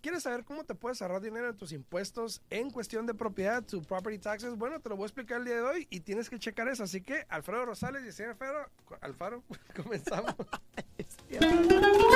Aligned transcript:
¿Quieres 0.00 0.22
saber 0.22 0.44
cómo 0.44 0.64
te 0.64 0.74
puedes 0.74 1.00
ahorrar 1.02 1.20
dinero 1.20 1.48
en 1.48 1.56
tus 1.56 1.72
impuestos 1.72 2.42
en 2.50 2.70
cuestión 2.70 3.06
de 3.06 3.14
propiedad, 3.14 3.62
tu 3.62 3.82
property 3.82 4.18
taxes? 4.18 4.56
Bueno, 4.56 4.80
te 4.80 4.88
lo 4.88 4.96
voy 4.96 5.04
a 5.04 5.06
explicar 5.06 5.38
el 5.38 5.44
día 5.44 5.56
de 5.56 5.62
hoy 5.62 5.86
y 5.90 6.00
tienes 6.00 6.30
que 6.30 6.38
checar 6.38 6.68
eso. 6.68 6.84
Así 6.84 7.00
que, 7.00 7.24
Alfredo 7.28 7.66
Rosales 7.66 8.02
y 8.18 8.22
Alfredo, 8.22 8.68
Alfaro, 9.00 9.42
comenzamos. 9.76 10.34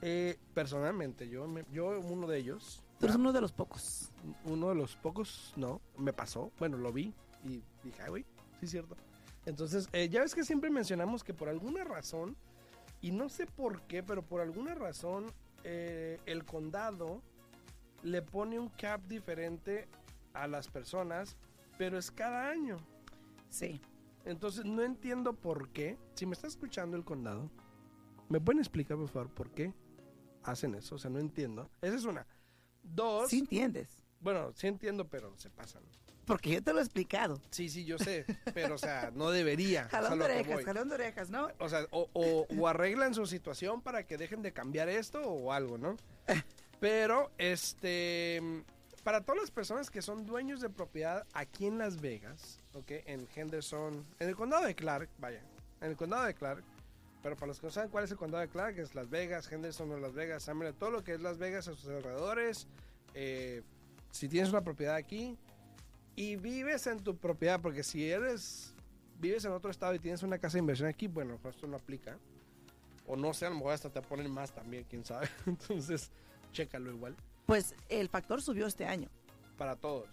eh, 0.00 0.36
personalmente 0.54 1.28
yo, 1.28 1.48
me- 1.48 1.64
yo 1.72 1.98
uno 2.00 2.26
de 2.28 2.38
ellos, 2.38 2.82
Tú 3.00 3.06
eres 3.06 3.16
uno 3.16 3.32
de 3.32 3.40
los 3.40 3.52
pocos. 3.52 4.10
uno 4.44 4.68
de 4.70 4.74
los 4.76 4.94
pocos, 4.96 5.52
no, 5.56 5.80
me 5.96 6.12
pasó. 6.12 6.50
Bueno, 6.58 6.76
lo 6.76 6.92
vi 6.92 7.12
y 7.44 7.62
dije, 7.82 8.02
ay, 8.02 8.08
güey, 8.10 8.22
sí 8.60 8.66
es 8.66 8.70
cierto. 8.70 8.96
Entonces, 9.46 9.88
eh, 9.92 10.08
ya 10.08 10.20
ves 10.20 10.34
que 10.34 10.44
siempre 10.44 10.68
mencionamos 10.70 11.24
que 11.24 11.32
por 11.34 11.48
alguna 11.48 11.82
razón, 11.84 12.36
y 13.00 13.10
no 13.12 13.28
sé 13.28 13.46
por 13.46 13.82
qué, 13.82 14.02
pero 14.02 14.22
por 14.22 14.40
alguna 14.40 14.74
razón, 14.74 15.32
eh, 15.64 16.18
el 16.26 16.44
condado 16.44 17.22
le 18.02 18.22
pone 18.22 18.58
un 18.58 18.68
cap 18.68 19.00
diferente 19.06 19.88
a 20.34 20.46
las 20.46 20.68
personas, 20.68 21.36
pero 21.76 21.98
es 21.98 22.10
cada 22.10 22.48
año. 22.50 22.76
Sí. 23.48 23.80
Entonces, 24.24 24.64
no 24.64 24.82
entiendo 24.82 25.32
por 25.32 25.70
qué. 25.70 25.96
Si 26.14 26.26
me 26.26 26.34
está 26.34 26.46
escuchando 26.46 26.96
el 26.96 27.04
condado, 27.04 27.50
¿me 28.28 28.40
pueden 28.40 28.58
explicar, 28.60 28.96
por 28.96 29.08
favor, 29.08 29.30
por 29.32 29.50
qué 29.50 29.72
hacen 30.42 30.74
eso? 30.74 30.96
O 30.96 30.98
sea, 30.98 31.10
no 31.10 31.18
entiendo. 31.18 31.70
Esa 31.80 31.96
es 31.96 32.04
una. 32.04 32.26
Dos. 32.82 33.30
Sí 33.30 33.38
entiendes. 33.40 34.04
Bueno, 34.20 34.52
sí 34.54 34.66
entiendo, 34.66 35.06
pero 35.08 35.36
se 35.36 35.48
pasan. 35.50 35.82
Porque 36.26 36.50
yo 36.50 36.62
te 36.62 36.74
lo 36.74 36.80
he 36.80 36.82
explicado. 36.82 37.40
Sí, 37.50 37.70
sí, 37.70 37.86
yo 37.86 37.96
sé, 37.98 38.26
pero 38.52 38.74
o 38.74 38.78
sea, 38.78 39.10
no 39.14 39.30
debería. 39.30 39.88
Jalón 39.90 40.18
de 40.18 40.24
orejas, 40.26 40.62
jalón 40.64 40.88
de 40.90 40.94
orejas, 40.96 41.30
¿no? 41.30 41.48
O 41.58 41.68
sea, 41.70 41.86
o, 41.90 42.10
o- 42.12 42.46
o 42.54 42.68
arreglan 42.68 43.14
su 43.14 43.24
situación 43.26 43.80
para 43.80 44.06
que 44.06 44.18
dejen 44.18 44.42
de 44.42 44.52
cambiar 44.52 44.90
esto 44.90 45.22
o 45.22 45.52
algo, 45.52 45.78
¿no? 45.78 45.96
Pero, 46.80 47.30
este, 47.38 48.40
para 49.02 49.22
todas 49.22 49.40
las 49.40 49.50
personas 49.50 49.90
que 49.90 50.02
son 50.02 50.26
dueños 50.26 50.60
de 50.60 50.68
propiedad 50.68 51.26
aquí 51.32 51.66
en 51.66 51.78
Las 51.78 52.00
Vegas, 52.00 52.60
¿ok? 52.74 52.90
En 53.06 53.26
Henderson, 53.34 54.06
en 54.18 54.28
el 54.28 54.36
condado 54.36 54.64
de 54.64 54.74
Clark, 54.74 55.08
vaya, 55.18 55.42
en 55.80 55.90
el 55.90 55.96
condado 55.96 56.24
de 56.24 56.34
Clark, 56.34 56.62
pero 57.22 57.34
para 57.36 57.48
los 57.48 57.58
que 57.58 57.66
no 57.66 57.72
saben 57.72 57.90
cuál 57.90 58.04
es 58.04 58.10
el 58.10 58.16
condado 58.16 58.42
de 58.42 58.48
Clark, 58.48 58.78
es 58.78 58.94
Las 58.94 59.10
Vegas, 59.10 59.50
Henderson 59.50 59.90
o 59.90 59.98
Las 59.98 60.14
Vegas, 60.14 60.44
Summerlin, 60.44 60.78
todo 60.78 60.90
lo 60.90 61.02
que 61.02 61.14
es 61.14 61.20
Las 61.20 61.38
Vegas 61.38 61.66
a 61.68 61.74
sus 61.74 61.88
alrededores, 61.88 62.68
eh, 63.14 63.62
si 64.10 64.28
tienes 64.28 64.50
una 64.50 64.62
propiedad 64.62 64.94
aquí 64.94 65.36
y 66.14 66.36
vives 66.36 66.86
en 66.86 67.00
tu 67.02 67.16
propiedad, 67.16 67.60
porque 67.60 67.82
si 67.82 68.10
eres, 68.10 68.74
vives 69.20 69.44
en 69.44 69.52
otro 69.52 69.70
estado 69.70 69.94
y 69.94 69.98
tienes 69.98 70.22
una 70.22 70.38
casa 70.38 70.54
de 70.54 70.60
inversión 70.60 70.88
aquí, 70.88 71.06
bueno, 71.06 71.38
esto 71.48 71.66
no 71.66 71.76
aplica. 71.76 72.18
O 73.06 73.16
no 73.16 73.32
sé, 73.32 73.46
a 73.46 73.50
lo 73.50 73.56
mejor 73.56 73.72
hasta 73.72 73.90
te 73.90 74.02
ponen 74.02 74.30
más 74.30 74.52
también, 74.52 74.84
quién 74.84 75.04
sabe. 75.04 75.28
Entonces, 75.46 76.10
chécalo 76.52 76.90
igual. 76.90 77.16
Pues 77.46 77.74
el 77.88 78.08
factor 78.08 78.42
subió 78.42 78.66
este 78.66 78.86
año 78.86 79.08
Para 79.56 79.76
todos. 79.76 80.08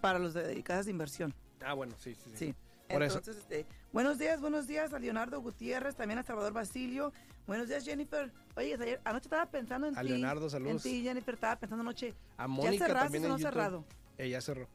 para 0.00 0.18
los 0.18 0.34
de 0.34 0.62
casas 0.62 0.86
de 0.86 0.92
inversión. 0.92 1.34
Ah, 1.64 1.74
bueno, 1.74 1.94
sí, 1.98 2.14
sí. 2.14 2.30
sí. 2.30 2.36
Sí. 2.36 2.54
Por 2.88 3.02
eso. 3.04 3.18
Entonces, 3.18 3.42
este, 3.42 3.66
buenos 3.92 4.18
días, 4.18 4.40
buenos 4.40 4.66
días 4.66 4.92
a 4.92 4.98
Leonardo 4.98 5.40
Gutiérrez, 5.40 5.94
también 5.94 6.18
a 6.18 6.22
Salvador 6.24 6.52
Basilio. 6.52 7.12
Buenos 7.46 7.68
días, 7.68 7.84
Jennifer. 7.84 8.32
Oye, 8.56 8.74
ayer, 8.74 9.00
anoche 9.04 9.26
estaba 9.26 9.46
pensando 9.46 9.86
en 9.86 9.96
A 9.96 10.02
ti. 10.02 10.08
Leonardo, 10.08 10.44
En 10.46 10.50
saludos. 10.50 10.82
ti, 10.82 11.02
Jennifer, 11.02 11.34
estaba 11.34 11.56
pensando 11.56 11.82
anoche. 11.82 12.14
A 12.36 12.42
¿Ya 12.42 12.48
Mónica 12.48 12.86
cerraste 12.86 13.04
también 13.04 13.22
o 13.24 13.26
en 13.26 13.30
no 13.32 13.38
YouTube. 13.38 13.52
cerrado? 13.52 13.84
Ella 14.18 14.40
cerró. 14.40 14.68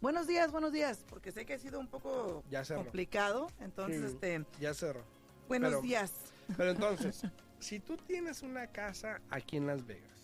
Buenos 0.00 0.26
días, 0.26 0.50
buenos 0.52 0.72
días, 0.72 1.04
porque 1.10 1.30
sé 1.32 1.44
que 1.44 1.54
ha 1.54 1.58
sido 1.58 1.78
un 1.80 1.88
poco 1.88 2.42
Ya 2.50 2.62
complicado. 2.64 3.48
Entonces, 3.60 4.00
Sí. 4.00 4.06
este, 4.14 4.44
Ya 4.60 4.72
cerró. 4.72 5.02
buenos 5.48 5.70
Pero- 5.70 5.82
días. 5.82 6.12
Pero 6.56 6.70
entonces, 6.70 7.22
si 7.58 7.80
tú 7.80 7.96
tienes 7.98 8.42
una 8.42 8.68
casa 8.68 9.20
aquí 9.28 9.56
en 9.58 9.66
Las 9.66 9.84
Vegas 9.86 10.17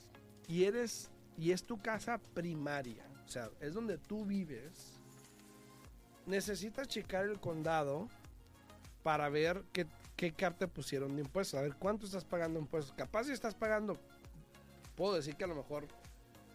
y 0.48 0.64
eres 0.64 1.10
y 1.36 1.50
es 1.50 1.64
tu 1.64 1.80
casa 1.80 2.18
primaria, 2.34 3.04
o 3.24 3.28
sea, 3.28 3.50
es 3.60 3.74
donde 3.74 3.98
tú 3.98 4.24
vives, 4.24 5.00
necesitas 6.26 6.88
checar 6.88 7.24
el 7.24 7.40
condado 7.40 8.08
para 9.02 9.28
ver 9.28 9.64
qué, 9.72 9.86
qué 10.16 10.32
cap 10.32 10.56
te 10.58 10.68
pusieron 10.68 11.16
de 11.16 11.22
impuestos, 11.22 11.58
a 11.58 11.62
ver 11.62 11.74
cuánto 11.76 12.06
estás 12.06 12.24
pagando 12.24 12.58
de 12.58 12.64
impuestos. 12.64 12.94
Capaz 12.96 13.24
si 13.24 13.32
estás 13.32 13.54
pagando, 13.54 13.98
puedo 14.94 15.14
decir 15.14 15.36
que 15.36 15.44
a 15.44 15.48
lo 15.48 15.56
mejor 15.56 15.86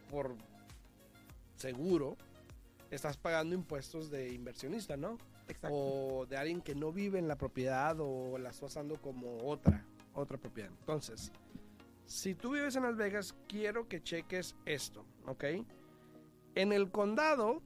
por 0.09 0.35
seguro 1.55 2.15
estás 2.89 3.17
pagando 3.17 3.53
impuestos 3.53 4.09
de 4.09 4.33
inversionista, 4.33 4.97
¿no? 4.97 5.17
Exacto. 5.47 5.75
o 5.75 6.25
de 6.27 6.37
alguien 6.37 6.61
que 6.61 6.75
no 6.75 6.91
vive 6.91 7.17
en 7.17 7.27
la 7.27 7.35
propiedad 7.35 7.97
o 7.99 8.37
la 8.37 8.51
está 8.51 8.67
usando 8.67 9.01
como 9.01 9.37
otra, 9.49 9.83
otra 10.13 10.37
propiedad. 10.37 10.69
Entonces, 10.79 11.31
si 12.09 12.33
tú 12.33 12.51
vives 12.53 12.75
en 12.75 12.83
Las 12.83 12.95
Vegas, 12.97 13.35
quiero 13.47 13.87
que 13.87 14.01
cheques 14.01 14.55
esto, 14.65 15.05
¿ok? 15.27 15.43
En 16.55 16.73
el 16.73 16.89
condado, 16.89 17.61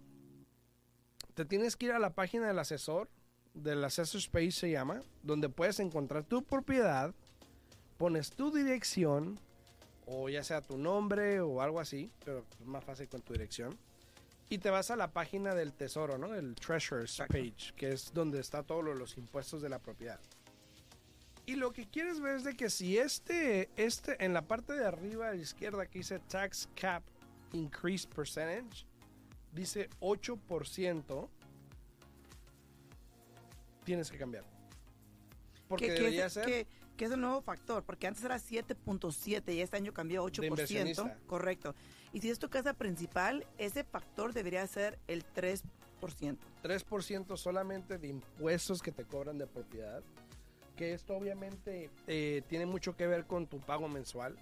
te 1.34 1.46
tienes 1.46 1.76
que 1.78 1.86
ir 1.88 1.92
a 1.94 2.00
la 2.00 2.14
página 2.14 2.48
del 2.48 2.60
asesor, 2.60 3.10
del 3.54 3.84
Assessor 3.84 4.20
Space 4.20 4.52
se 4.52 4.72
llama, 4.72 5.02
donde 5.22 5.48
puedes 5.48 5.80
encontrar 5.80 6.24
tu 6.26 6.44
propiedad, 6.44 7.14
pones 7.98 8.32
tu 8.32 8.52
dirección, 8.52 9.40
o 10.06 10.28
ya 10.28 10.44
sea 10.44 10.62
tu 10.62 10.78
nombre 10.78 11.40
o 11.40 11.62
algo 11.62 11.80
así, 11.80 12.12
pero 12.26 12.44
es 12.60 12.66
más 12.66 12.84
fácil 12.84 13.08
con 13.08 13.22
tu 13.22 13.32
dirección. 13.34 13.78
Y 14.50 14.58
te 14.58 14.70
vas 14.70 14.92
a 14.92 14.98
la 14.98 15.14
página 15.14 15.56
del 15.56 15.72
tesoro, 15.72 16.18
¿no? 16.18 16.36
El 16.36 16.54
Treasurer's. 16.56 17.18
Page, 17.30 17.74
que 17.78 17.94
es 17.94 18.14
donde 18.14 18.40
está 18.42 18.62
todos 18.62 18.84
lo- 18.84 18.94
los 18.94 19.18
impuestos 19.18 19.62
de 19.62 19.70
la 19.70 19.80
propiedad. 19.80 20.20
Y 21.46 21.56
lo 21.56 21.74
que 21.74 21.86
quieres 21.88 22.20
ver 22.22 22.38
es 22.38 22.44
de 22.44 22.56
que 22.56 22.70
si 22.70 22.98
este, 22.98 23.70
este, 23.76 24.24
en 24.24 24.34
la 24.34 24.44
parte 24.44 24.74
de 24.74 24.86
arriba 24.86 25.28
a 25.30 25.32
la 25.34 25.42
izquierda 25.42 25.86
que 25.88 26.00
dice 26.00 26.20
Tax 26.20 26.70
Cap 26.80 27.04
Increased 27.52 28.10
Percentage, 28.10 28.86
dice 29.52 29.90
8%, 30.00 31.30
tienes 33.84 34.10
que 34.10 34.18
cambiar. 34.18 34.46
Porque 35.68 35.88
que, 35.88 35.94
que 35.96 36.00
debería 36.00 36.30
ser... 36.30 36.46
que- 36.46 36.68
que 36.96 37.06
es 37.06 37.12
el 37.12 37.22
nuevo 37.22 37.42
factor, 37.42 37.84
porque 37.84 38.06
antes 38.06 38.24
era 38.24 38.38
7.7 38.38 39.52
y 39.56 39.62
este 39.62 39.78
año 39.78 39.92
cambió 39.96 40.22
a 40.24 40.30
8%. 40.30 40.46
inversionista. 40.46 41.18
Correcto. 41.26 41.74
Y 42.14 42.22
si 42.22 42.30
es 42.30 42.38
tu 42.38 42.50
casa 42.52 42.76
principal, 42.76 43.48
ese 43.58 43.84
factor 43.84 44.32
debería 44.32 44.66
ser 44.68 45.00
el 45.08 45.26
3%. 45.34 45.64
3% 46.62 47.36
solamente 47.36 47.98
de 47.98 48.08
impuestos 48.10 48.80
que 48.84 48.92
te 48.92 49.06
cobran 49.06 49.40
de 49.40 49.48
propiedad. 49.48 50.04
Que 50.76 50.94
esto 50.94 51.16
obviamente 51.16 51.90
eh, 52.08 52.42
tiene 52.48 52.66
mucho 52.66 52.96
que 52.96 53.08
ver 53.08 53.26
con 53.26 53.48
tu 53.48 53.60
pago 53.60 53.88
mensual. 53.88 54.36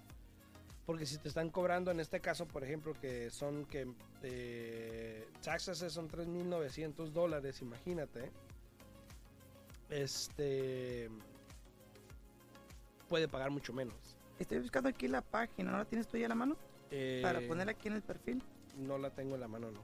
Porque 0.85 1.05
si 1.05 1.17
te 1.17 1.27
están 1.27 1.49
cobrando, 1.49 1.91
en 1.91 1.99
este 1.99 2.19
caso, 2.21 2.47
por 2.47 2.63
ejemplo, 2.63 2.93
que 2.99 3.29
son 3.29 3.65
que 3.65 3.87
eh, 4.23 5.27
taxes 5.43 5.79
son 5.91 6.09
3.900 6.09 7.09
dólares, 7.09 7.61
imagínate. 7.61 8.31
Este 9.89 11.09
puede 13.07 13.27
pagar 13.27 13.51
mucho 13.51 13.73
menos. 13.73 14.17
Estoy 14.39 14.59
buscando 14.59 14.87
aquí 14.89 15.07
la 15.07 15.21
página, 15.21 15.71
¿no 15.71 15.77
la 15.77 15.85
tienes 15.85 16.07
tú 16.07 16.17
ya 16.17 16.27
a 16.27 16.29
la 16.29 16.35
mano? 16.35 16.55
Eh, 16.89 17.19
Para 17.21 17.41
ponerla 17.41 17.73
aquí 17.73 17.89
en 17.89 17.95
el 17.95 18.01
perfil. 18.01 18.41
No 18.77 18.97
la 18.97 19.09
tengo 19.09 19.35
en 19.35 19.41
la 19.41 19.47
mano, 19.49 19.69
no. 19.69 19.83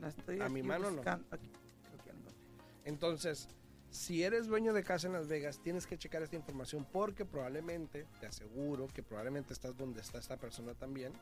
La 0.00 0.08
estoy 0.08 0.40
A 0.40 0.48
mi 0.48 0.62
mano 0.62 0.90
no. 0.90 1.00
Aquí, 1.00 1.48
creo 1.50 2.02
que. 2.04 2.88
Entonces, 2.88 3.48
Si 3.90 4.22
eres 4.22 4.46
dueño 4.46 4.72
de 4.72 4.84
casa 4.84 5.08
en 5.08 5.14
Las 5.14 5.26
Vegas, 5.26 5.60
tienes 5.62 5.86
que 5.86 5.98
checar 5.98 6.22
esta 6.22 6.36
información 6.36 6.86
porque 6.92 7.24
probablemente, 7.24 8.06
te 8.20 8.26
aseguro 8.26 8.86
que 8.86 9.02
probablemente 9.02 9.52
estás 9.52 9.76
donde 9.76 10.00
está 10.00 10.18
esta 10.18 10.36
persona 10.36 10.74
también. 10.74 11.12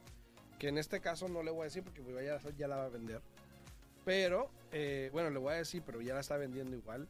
Que 0.59 0.69
en 0.69 0.77
este 0.77 1.01
caso 1.01 1.29
no 1.29 1.43
le 1.43 1.51
voy 1.51 1.63
a 1.63 1.65
decir 1.65 1.83
porque 1.83 2.03
pues, 2.03 2.25
ya, 2.25 2.39
ya 2.57 2.69
la 2.69 2.77
va 2.77 2.85
a 2.85 2.89
vender. 2.89 3.23
Pero, 4.05 4.51
eh, 4.73 5.09
bueno, 5.13 5.31
le 5.31 5.39
voy 5.39 5.55
a 5.55 5.57
decir, 5.57 5.83
pero 5.85 6.01
ya 6.03 6.15
la 6.15 6.21
está 6.21 6.37
vendiendo 6.37 6.77
igual. 6.77 7.09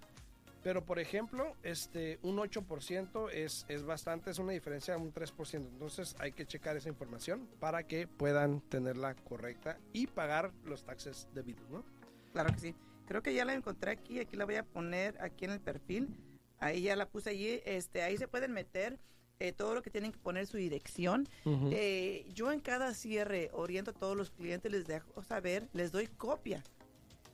Pero, 0.63 0.85
por 0.85 0.99
ejemplo, 0.99 1.55
este, 1.63 2.19
un 2.23 2.37
8% 2.37 3.31
es, 3.33 3.65
es 3.69 3.85
bastante, 3.85 4.31
es 4.31 4.39
una 4.39 4.53
diferencia 4.53 4.95
de 4.95 5.01
un 5.01 5.13
3%. 5.13 5.55
Entonces 5.55 6.15
hay 6.19 6.33
que 6.33 6.47
checar 6.47 6.77
esa 6.77 6.89
información 6.89 7.49
para 7.59 7.85
que 7.85 8.07
puedan 8.07 8.61
tenerla 8.61 9.15
correcta 9.15 9.79
y 9.93 10.07
pagar 10.07 10.53
los 10.65 10.85
taxes 10.85 11.29
debidos, 11.35 11.69
¿no? 11.71 11.85
Claro 12.33 12.53
que 12.53 12.61
sí. 12.61 12.75
Creo 13.09 13.23
que 13.23 13.33
ya 13.33 13.47
la 13.47 13.55
encontré 13.55 13.91
aquí, 13.91 14.21
aquí 14.21 14.37
la 14.37 14.45
voy 14.45 14.57
a 14.57 14.63
poner 14.63 15.19
aquí 15.23 15.47
en 15.47 15.53
el 15.53 15.61
perfil. 15.61 16.15
Ahí 16.59 16.83
ya 16.83 16.95
la 16.95 17.09
puse 17.09 17.31
allí, 17.31 17.63
este, 17.65 18.03
ahí 18.03 18.19
se 18.19 18.29
pueden 18.29 18.53
meter 18.53 18.99
eh, 19.39 19.53
todo 19.53 19.75
lo 19.75 19.81
que 19.81 19.89
tienen 19.89 20.13
que 20.13 20.19
poner 20.19 20.47
su 20.47 20.59
dirección. 20.59 21.27
Eh, 21.73 22.27
yo 22.35 22.53
en 22.53 22.61
cada 22.61 22.93
cierre 22.93 23.49
oriento 23.55 23.93
a 23.93 23.95
todos 23.95 24.15
los 24.15 24.31
clientes, 24.31 24.71
les 24.71 24.87
dejo 24.87 25.23
saber, 25.23 25.69
les 25.73 25.91
doy 25.91 26.07
copia, 26.07 26.63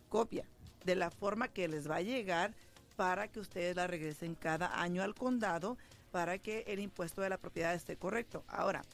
copia 0.09 0.47
de 0.85 0.94
la 0.94 1.11
forma 1.11 1.49
que 1.49 1.67
les 1.67 1.91
va 1.91 1.97
a 1.97 2.03
llegar 2.03 2.55
para 2.94 3.26
que 3.26 3.41
ustedes 3.41 3.75
la 3.75 3.88
regresen 3.88 4.37
cada 4.37 4.81
año 4.81 5.03
al 5.03 5.17
condado 5.17 5.76
para 6.12 6.38
que 6.38 6.62
el 6.69 6.79
impuesto 6.79 7.21
de 7.21 7.31
la 7.31 7.38
propiedad 7.38 7.75
esté 7.75 7.97
correcto. 7.97 8.44
Ahora, 8.47 8.85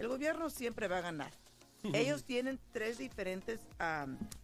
el 0.00 0.08
gobierno 0.08 0.50
siempre 0.50 0.88
va 0.88 0.98
a 0.98 1.02
ganar. 1.02 1.30
Ellos 1.92 2.24
tienen 2.24 2.58
tres 2.72 2.98
diferentes 2.98 3.60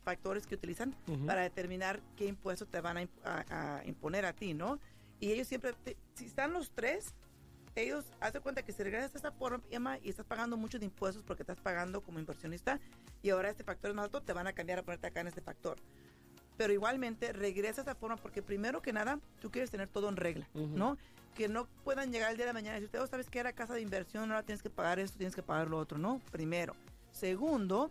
factores 0.04 0.46
que 0.46 0.54
utilizan 0.54 0.94
para 1.26 1.42
determinar 1.42 2.00
qué 2.16 2.26
impuesto 2.26 2.66
te 2.66 2.80
van 2.80 3.08
a, 3.24 3.82
imponer 3.86 4.26
a 4.26 4.32
ti, 4.32 4.54
¿no? 4.54 4.78
Y 5.20 5.32
ellos 5.32 5.48
siempre, 5.48 5.74
si 6.14 6.26
están 6.26 6.52
los 6.52 6.70
tres, 6.70 7.14
ellos 7.74 8.04
hacen 8.20 8.42
cuenta 8.42 8.62
que 8.62 8.72
si 8.72 8.82
regresas 8.82 9.14
a 9.14 9.16
esta 9.16 9.32
forma 9.32 9.98
y 10.02 10.10
estás 10.10 10.26
pagando 10.26 10.56
mucho 10.56 10.78
de 10.78 10.86
impuestos 10.86 11.22
porque 11.22 11.42
estás 11.42 11.60
pagando 11.60 12.00
como 12.00 12.18
inversionista 12.18 12.80
y 13.22 13.30
ahora 13.30 13.50
este 13.50 13.64
factor 13.64 13.90
es 13.90 13.96
más 13.96 14.06
alto, 14.06 14.22
te 14.22 14.32
van 14.32 14.46
a 14.46 14.52
cambiar 14.52 14.80
a 14.80 14.82
ponerte 14.82 15.06
acá 15.06 15.20
en 15.20 15.28
este 15.28 15.40
factor. 15.40 15.78
Pero 16.56 16.72
igualmente 16.72 17.32
regresa 17.32 17.80
a 17.80 17.84
esta 17.84 17.94
forma 17.94 18.16
porque 18.16 18.42
primero 18.42 18.82
que 18.82 18.92
nada 18.92 19.18
tú 19.40 19.50
quieres 19.50 19.70
tener 19.70 19.88
todo 19.88 20.08
en 20.08 20.16
regla, 20.16 20.48
¿no? 20.54 20.98
Que 21.34 21.48
no 21.48 21.66
puedan 21.84 22.12
llegar 22.12 22.32
el 22.32 22.36
día 22.36 22.46
de 22.46 22.52
mañana 22.52 22.78
y 22.78 22.82
decir, 22.82 23.00
oh, 23.00 23.06
sabes 23.06 23.30
que 23.30 23.38
era 23.38 23.52
casa 23.52 23.74
de 23.74 23.80
inversión, 23.80 24.30
ahora 24.30 24.42
tienes 24.42 24.62
que 24.62 24.68
pagar 24.68 24.98
esto, 24.98 25.16
tienes 25.16 25.34
que 25.34 25.42
pagar 25.42 25.68
lo 25.68 25.78
otro, 25.78 25.96
¿no? 25.96 26.20
Primero. 26.30 26.74
Segundo, 27.12 27.90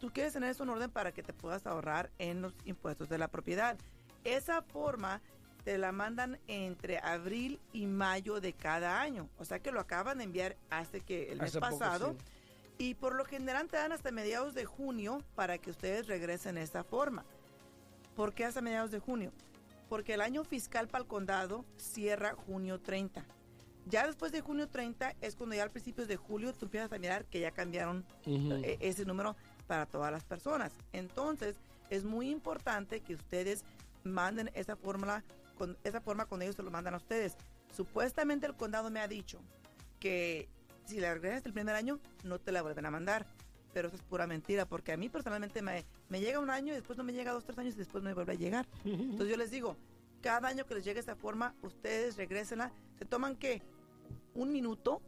tú 0.00 0.10
quieres 0.10 0.32
tener 0.32 0.50
eso 0.50 0.62
en 0.62 0.70
orden 0.70 0.90
para 0.90 1.12
que 1.12 1.22
te 1.22 1.32
puedas 1.32 1.66
ahorrar 1.66 2.10
en 2.18 2.42
los 2.42 2.54
impuestos 2.64 3.08
de 3.08 3.18
la 3.18 3.28
propiedad. 3.28 3.76
Esa 4.24 4.62
forma 4.62 5.20
te 5.64 5.78
la 5.78 5.92
mandan 5.92 6.38
entre 6.48 6.98
abril 6.98 7.60
y 7.72 7.86
mayo 7.86 8.40
de 8.40 8.52
cada 8.52 9.00
año. 9.00 9.28
O 9.38 9.44
sea 9.44 9.60
que 9.60 9.72
lo 9.72 9.80
acaban 9.80 10.18
de 10.18 10.24
enviar 10.24 10.56
hasta 10.70 11.00
que 11.00 11.30
el 11.32 11.40
mes 11.40 11.56
pasado. 11.56 12.16
Y 12.78 12.94
por 12.94 13.14
lo 13.14 13.24
general 13.24 13.68
te 13.68 13.76
dan 13.76 13.92
hasta 13.92 14.10
mediados 14.10 14.54
de 14.54 14.64
junio 14.64 15.22
para 15.34 15.58
que 15.58 15.70
ustedes 15.70 16.06
regresen 16.06 16.56
a 16.56 16.62
esta 16.62 16.82
forma. 16.82 17.24
¿Por 18.16 18.34
qué 18.34 18.44
hasta 18.44 18.60
mediados 18.60 18.90
de 18.90 18.98
junio? 18.98 19.32
Porque 19.88 20.14
el 20.14 20.20
año 20.20 20.42
fiscal 20.42 20.88
para 20.88 21.02
el 21.02 21.08
condado 21.08 21.64
cierra 21.76 22.34
junio 22.34 22.80
30. 22.80 23.24
Ya 23.86 24.06
después 24.06 24.32
de 24.32 24.40
junio 24.40 24.68
30 24.68 25.14
es 25.20 25.36
cuando 25.36 25.56
ya 25.56 25.64
al 25.64 25.70
principios 25.70 26.08
de 26.08 26.16
julio 26.16 26.52
tú 26.52 26.66
empiezas 26.66 26.92
a 26.92 26.98
mirar 26.98 27.24
que 27.26 27.40
ya 27.40 27.50
cambiaron 27.50 28.04
eh, 28.26 28.78
ese 28.80 29.04
número 29.04 29.36
para 29.66 29.86
todas 29.86 30.12
las 30.12 30.24
personas. 30.24 30.72
Entonces 30.92 31.56
es 31.90 32.04
muy 32.04 32.30
importante 32.30 33.00
que 33.00 33.14
ustedes 33.14 33.64
manden 34.04 34.50
esa 34.54 34.76
fórmula, 34.76 35.24
con 35.58 35.76
esa 35.84 36.00
forma 36.00 36.26
cuando 36.26 36.44
ellos 36.44 36.56
se 36.56 36.62
lo 36.62 36.70
mandan 36.70 36.94
a 36.94 36.98
ustedes. 36.98 37.36
Supuestamente 37.74 38.46
el 38.46 38.54
condado 38.54 38.90
me 38.90 39.00
ha 39.00 39.08
dicho 39.08 39.40
que 39.98 40.48
si 40.86 41.00
la 41.00 41.14
regresas 41.14 41.46
el 41.46 41.52
primer 41.52 41.74
año 41.74 41.98
no 42.24 42.38
te 42.38 42.52
la 42.52 42.62
vuelven 42.62 42.86
a 42.86 42.90
mandar. 42.90 43.26
Pero 43.72 43.88
eso 43.88 43.96
es 43.96 44.02
pura 44.02 44.26
mentira, 44.26 44.66
porque 44.66 44.92
a 44.92 44.98
mí 44.98 45.08
personalmente 45.08 45.62
me, 45.62 45.86
me 46.10 46.20
llega 46.20 46.38
un 46.38 46.50
año 46.50 46.74
y 46.74 46.76
después 46.76 46.98
no 46.98 47.04
me 47.04 47.14
llega 47.14 47.32
dos, 47.32 47.44
tres 47.44 47.58
años 47.58 47.74
y 47.74 47.78
después 47.78 48.04
no 48.04 48.10
me 48.10 48.14
vuelve 48.14 48.32
a 48.32 48.36
llegar. 48.36 48.66
Entonces 48.84 49.30
yo 49.30 49.36
les 49.38 49.50
digo, 49.50 49.78
cada 50.22 50.48
año 50.48 50.64
que 50.66 50.74
les 50.74 50.84
llegue 50.84 51.00
esta 51.00 51.16
forma, 51.16 51.54
ustedes 51.62 52.16
regresenla. 52.16 52.72
¿Se 52.98 53.04
toman 53.04 53.36
qué? 53.36 53.62
un 54.34 54.52
minuto. 54.52 55.02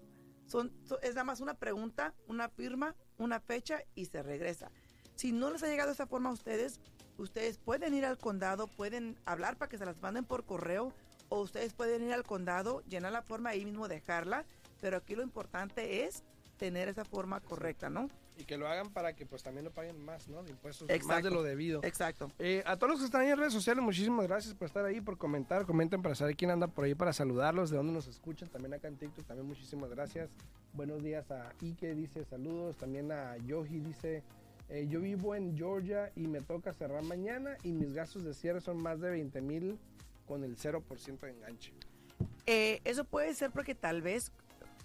Son, 0.46 0.72
es 1.02 1.14
nada 1.14 1.24
más 1.24 1.40
una 1.40 1.54
pregunta, 1.54 2.14
una 2.28 2.48
firma, 2.48 2.94
una 3.16 3.40
fecha 3.40 3.78
y 3.94 4.06
se 4.06 4.22
regresa. 4.22 4.70
Si 5.14 5.32
no 5.32 5.50
les 5.50 5.62
ha 5.62 5.68
llegado 5.68 5.90
esta 5.90 6.06
forma 6.06 6.28
a 6.28 6.32
ustedes, 6.32 6.80
ustedes 7.16 7.58
pueden 7.58 7.94
ir 7.94 8.04
al 8.04 8.18
condado, 8.18 8.66
pueden 8.66 9.18
hablar 9.24 9.56
para 9.56 9.68
que 9.68 9.78
se 9.78 9.86
las 9.86 10.00
manden 10.02 10.24
por 10.24 10.44
correo 10.44 10.92
o 11.30 11.40
ustedes 11.40 11.72
pueden 11.72 12.02
ir 12.02 12.12
al 12.12 12.24
condado, 12.24 12.82
llenar 12.82 13.12
la 13.12 13.22
forma 13.22 13.50
ahí 13.50 13.64
mismo, 13.64 13.88
dejarla. 13.88 14.44
Pero 14.80 14.98
aquí 14.98 15.14
lo 15.14 15.22
importante 15.22 16.04
es 16.04 16.24
tener 16.58 16.88
esa 16.88 17.04
forma 17.04 17.40
correcta, 17.40 17.88
¿no? 17.88 18.08
Y 18.36 18.44
que 18.44 18.56
lo 18.56 18.66
hagan 18.66 18.90
para 18.90 19.14
que 19.14 19.26
pues 19.26 19.42
también 19.42 19.64
no 19.64 19.70
paguen 19.70 20.04
más, 20.04 20.28
¿no? 20.28 20.42
De 20.42 20.50
impuestos, 20.50 20.88
más 21.06 21.22
de 21.22 21.30
lo 21.30 21.42
debido. 21.42 21.84
Exacto. 21.84 22.32
Eh, 22.38 22.62
a 22.66 22.76
todos 22.76 22.90
los 22.90 23.00
que 23.00 23.06
están 23.06 23.20
ahí 23.20 23.28
en 23.28 23.38
redes 23.38 23.52
sociales, 23.52 23.82
muchísimas 23.82 24.26
gracias 24.26 24.54
por 24.54 24.66
estar 24.66 24.84
ahí, 24.84 25.00
por 25.00 25.18
comentar, 25.18 25.64
comenten 25.66 26.02
para 26.02 26.14
saber 26.14 26.36
quién 26.36 26.50
anda 26.50 26.66
por 26.66 26.84
ahí, 26.84 26.94
para 26.94 27.12
saludarlos, 27.12 27.70
de 27.70 27.76
dónde 27.76 27.92
nos 27.92 28.08
escuchan, 28.08 28.48
también 28.48 28.74
acá 28.74 28.88
en 28.88 28.96
TikTok, 28.96 29.24
también 29.24 29.46
muchísimas 29.46 29.90
gracias. 29.90 30.30
Buenos 30.72 31.02
días 31.02 31.30
a 31.30 31.52
Ike, 31.62 31.94
dice 31.94 32.24
saludos, 32.24 32.76
también 32.76 33.12
a 33.12 33.36
Yoji, 33.36 33.78
dice, 33.78 34.24
eh, 34.68 34.86
yo 34.88 35.00
vivo 35.00 35.34
en 35.36 35.56
Georgia 35.56 36.10
y 36.16 36.26
me 36.26 36.40
toca 36.40 36.72
cerrar 36.72 37.04
mañana 37.04 37.56
y 37.62 37.72
mis 37.72 37.92
gastos 37.92 38.24
de 38.24 38.34
cierre 38.34 38.60
son 38.60 38.82
más 38.82 39.00
de 39.00 39.10
20 39.10 39.40
mil 39.42 39.78
con 40.26 40.42
el 40.42 40.56
0% 40.56 41.20
de 41.20 41.30
enganche. 41.30 41.72
Eh, 42.46 42.80
eso 42.84 43.04
puede 43.04 43.34
ser 43.34 43.50
porque 43.50 43.74
tal 43.74 44.02
vez 44.02 44.32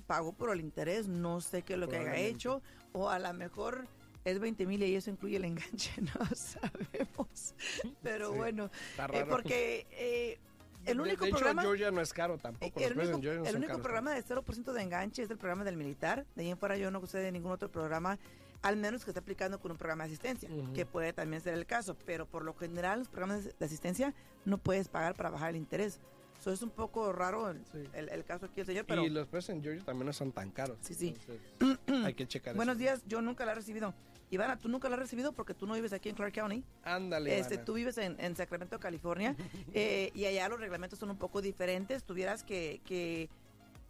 pagó 0.10 0.34
por 0.34 0.50
el 0.50 0.60
interés, 0.60 1.08
no 1.08 1.40
sé 1.40 1.62
qué 1.62 1.74
es 1.74 1.80
lo 1.80 1.88
que 1.88 1.98
haya 1.98 2.16
hecho, 2.18 2.64
o 2.94 3.10
a 3.10 3.20
lo 3.20 3.32
mejor 3.32 3.86
es 4.26 4.40
20 4.40 4.66
mil 4.66 4.82
y 4.82 4.96
eso 4.96 5.12
incluye 5.12 5.38
el 5.38 5.46
enganche, 5.46 5.92
no 6.02 6.36
sabemos. 6.36 7.54
Pero 8.02 8.34
bueno, 8.34 8.72
eh, 9.14 9.24
porque 9.30 9.86
eh, 9.92 10.40
el 10.88 11.00
único 11.00 11.26
de, 11.26 11.32
programa. 11.32 11.62
Georgia 11.62 11.92
no 11.92 12.02
es 12.02 12.12
caro 12.12 12.40
tampoco. 12.40 12.80
El 12.80 12.98
único, 13.56 13.80
programa 13.84 14.12
de 14.16 14.26
0% 14.26 14.72
de 14.72 14.82
enganche 14.82 15.22
es 15.22 15.30
el 15.30 15.38
programa 15.38 15.64
del 15.64 15.78
militar. 15.78 16.26
De 16.36 16.42
ahí 16.42 16.50
en 16.50 16.58
fuera 16.58 16.76
yo 16.76 16.90
no 16.90 17.06
sé 17.06 17.20
de 17.20 17.32
ningún 17.32 17.52
otro 17.52 17.72
programa, 17.72 18.18
al 18.64 18.78
menos 18.78 19.04
que 19.04 19.12
esté 19.12 19.20
aplicando 19.20 19.60
con 19.60 19.70
un 19.70 19.78
programa 19.78 20.06
de 20.06 20.08
asistencia, 20.08 20.50
que 20.74 20.88
puede 20.88 21.14
también 21.14 21.44
ser 21.44 21.54
el 21.54 21.68
caso. 21.68 21.96
Pero 22.08 22.26
por 22.26 22.44
lo 22.44 22.56
general, 22.56 22.98
los 22.98 23.10
programas 23.10 23.44
de 23.60 23.64
asistencia 23.64 24.16
no 24.44 24.58
puedes 24.58 24.88
pagar 24.88 25.14
para 25.14 25.30
bajar 25.30 25.52
el 25.52 25.58
interés. 25.58 26.00
Eso 26.40 26.54
es 26.54 26.62
un 26.62 26.70
poco 26.70 27.12
raro 27.12 27.50
el, 27.50 28.24
caso 28.24 28.46
aquí 28.46 28.62
el 28.62 28.66
señor, 28.66 28.86
pero... 28.86 29.04
Y 29.04 29.10
los 29.10 29.28
precios 29.28 29.58
en 29.58 29.62
Georgia 29.62 29.84
también 29.84 30.06
no 30.06 30.14
son 30.14 30.32
tan 30.32 30.52
caros. 30.52 30.78
Sí, 30.82 30.94
sí. 30.94 31.16
hay 32.06 32.14
que 32.14 32.28
checar 32.28 32.56
Buenos 32.56 32.78
días, 32.78 33.04
yo 33.08 33.22
nunca 33.22 33.46
la 33.46 33.52
he 33.52 33.56
recibido. 33.56 33.94
Ivana, 34.32 34.58
tú 34.58 34.70
nunca 34.70 34.88
la 34.88 34.96
has 34.96 35.02
recibido 35.02 35.34
porque 35.34 35.54
tú 35.54 35.68
no 35.68 35.74
vives 35.74 35.92
aquí 35.92 36.08
en 36.08 36.16
Clark 36.16 36.34
County. 36.34 36.64
Ándale, 36.84 37.38
este, 37.38 37.58
Tú 37.58 37.74
vives 37.74 37.98
en, 37.98 38.36
Sacramento, 38.38 38.80
California, 38.80 39.36
eh, 39.74 40.12
y 40.14 40.26
allá 40.26 40.48
los 40.48 40.60
reglamentos 40.60 40.98
son 40.98 41.10
un 41.10 41.18
poco 41.18 41.42
diferentes. 41.42 42.04
Tuvieras 42.04 42.44
que... 42.44 42.80
que 42.86 43.30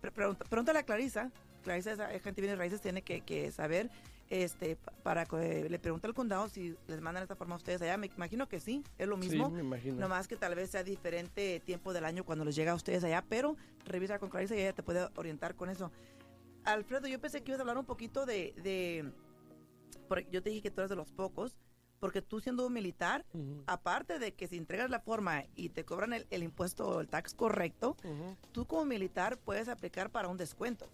pregúntale 0.02 0.80
a 0.80 0.84
Clarisa. 0.84 1.32
Clarisa, 1.64 1.92
esa 1.92 2.08
gente 2.20 2.42
viene 2.42 2.56
raíces, 2.56 2.82
tiene 2.82 3.02
que, 3.04 3.22
que 3.22 3.52
saber 3.52 3.92
este 4.30 4.78
para 5.04 5.26
que 5.26 5.70
le 5.70 5.80
pregunte 5.80 6.08
al 6.08 6.14
condado 6.14 6.48
si 6.50 6.76
les 6.88 7.02
mandan 7.02 7.24
esta 7.24 7.36
forma 7.36 7.56
a 7.56 7.58
ustedes 7.58 7.82
allá. 7.82 7.98
Me 7.98 8.08
imagino 8.08 8.48
que 8.48 8.60
sí, 8.60 8.84
es 8.98 9.08
lo 9.08 9.18
mismo. 9.18 9.48
Sí, 9.48 9.54
me 9.54 9.62
imagino. 9.62 10.00
Nomás 10.00 10.28
que 10.28 10.36
tal 10.36 10.56
vez 10.56 10.70
sea 10.70 10.84
diferente 10.84 11.62
tiempo 11.66 11.94
del 11.94 12.06
año 12.06 12.24
cuando 12.24 12.46
les 12.46 12.56
llega 12.56 12.72
a 12.72 12.76
ustedes 12.76 13.04
allá, 13.04 13.24
pero 13.28 13.56
revisa 13.86 14.20
con 14.20 14.30
Clarisa 14.30 14.56
y 14.56 14.60
ella 14.62 14.74
te 14.74 14.84
puede 14.84 15.08
orientar 15.16 15.56
con 15.56 15.70
eso. 15.70 15.92
Alfredo, 16.64 17.08
yo 17.08 17.20
pensé 17.20 17.42
que 17.42 17.52
ibas 17.52 17.60
a 17.60 17.64
hablar 17.64 17.78
un 17.78 17.86
poquito 17.86 18.26
de, 18.26 18.54
de 18.62 19.12
yo 20.32 20.42
te 20.44 20.50
dije 20.50 20.62
que 20.62 20.72
tú 20.72 20.82
eres 20.82 20.90
de 20.90 20.96
los 20.96 21.12
pocos, 21.12 21.58
porque 22.00 22.22
tú 22.22 22.40
siendo 22.40 22.66
un 22.66 22.74
militar, 22.74 23.26
aparte 23.66 24.20
de 24.20 24.34
que 24.34 24.48
si 24.48 24.58
entregas 24.58 24.90
la 24.90 25.00
forma 25.00 25.44
y 25.56 25.70
te 25.70 25.84
cobran 25.84 26.14
el, 26.14 26.44
impuesto 26.44 26.88
o 26.88 27.02
el 27.02 27.08
tax 27.08 27.34
correcto, 27.34 27.98
tú 28.52 28.66
como 28.66 28.86
militar 28.86 29.38
puedes 29.38 29.68
aplicar 29.68 30.10
para 30.10 30.28
un 30.28 30.38
descuento. 30.38 30.90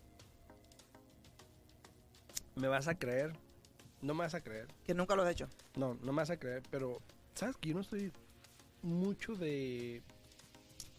¿Me 2.55 2.67
vas 2.67 2.88
a 2.88 2.95
creer? 2.95 3.33
No 4.01 4.13
me 4.13 4.24
vas 4.24 4.33
a 4.35 4.41
creer. 4.41 4.67
Que 4.85 4.93
nunca 4.93 5.15
lo 5.15 5.24
has 5.24 5.31
hecho. 5.31 5.50
No, 5.75 5.95
no 5.95 6.12
me 6.12 6.17
vas 6.21 6.29
a 6.29 6.38
creer, 6.38 6.63
pero 6.69 7.01
¿sabes 7.33 7.57
que 7.57 7.69
yo 7.69 7.75
no 7.75 7.81
estoy 7.81 8.12
mucho 8.81 9.35
de 9.35 10.01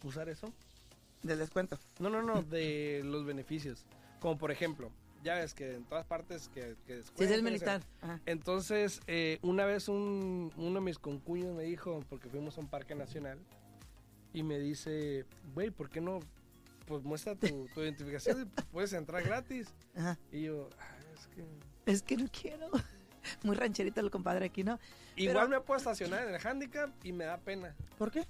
usar 0.03 0.29
eso? 0.29 0.53
¿Del 1.23 1.39
descuento? 1.39 1.79
No, 1.99 2.09
no, 2.09 2.21
no, 2.21 2.43
de 2.49 3.01
los 3.03 3.25
beneficios. 3.25 3.85
Como 4.19 4.37
por 4.37 4.51
ejemplo, 4.51 4.91
ya 5.23 5.35
ves 5.35 5.53
que 5.53 5.75
en 5.75 5.83
todas 5.85 6.05
partes 6.05 6.49
que, 6.49 6.75
que 6.85 7.03
Sí, 7.03 7.23
es 7.23 7.31
el 7.31 7.43
militar. 7.43 7.81
Entonces, 8.25 9.01
eh, 9.07 9.39
una 9.41 9.65
vez 9.65 9.87
un, 9.89 10.51
uno 10.57 10.79
de 10.79 10.85
mis 10.85 10.99
concuños 10.99 11.55
me 11.55 11.63
dijo, 11.63 12.03
porque 12.09 12.29
fuimos 12.29 12.57
a 12.57 12.61
un 12.61 12.67
parque 12.67 12.95
nacional, 12.95 13.39
y 14.33 14.43
me 14.43 14.59
dice, 14.59 15.25
güey, 15.53 15.71
¿por 15.71 15.89
qué 15.89 16.01
no? 16.01 16.19
Pues 16.85 17.03
muestra 17.03 17.35
tu, 17.35 17.67
tu 17.73 17.81
identificación 17.81 18.43
y 18.43 18.61
puedes 18.71 18.93
entrar 18.93 19.23
gratis. 19.23 19.67
Ajá. 19.95 20.17
Y 20.31 20.43
yo, 20.43 20.69
es 21.85 22.01
que 22.01 22.17
no 22.17 22.27
quiero. 22.29 22.69
Muy 23.43 23.55
rancherito 23.55 23.99
el 23.99 24.09
compadre 24.11 24.45
aquí, 24.45 24.63
¿no? 24.63 24.79
Igual 25.15 25.49
me 25.49 25.59
puedo 25.59 25.77
estacionar 25.77 26.27
en 26.27 26.35
el 26.35 26.47
handicap 26.47 26.89
y 27.03 27.11
me 27.11 27.25
da 27.25 27.37
pena. 27.37 27.75
¿Por 27.97 28.11
qué? 28.11 28.25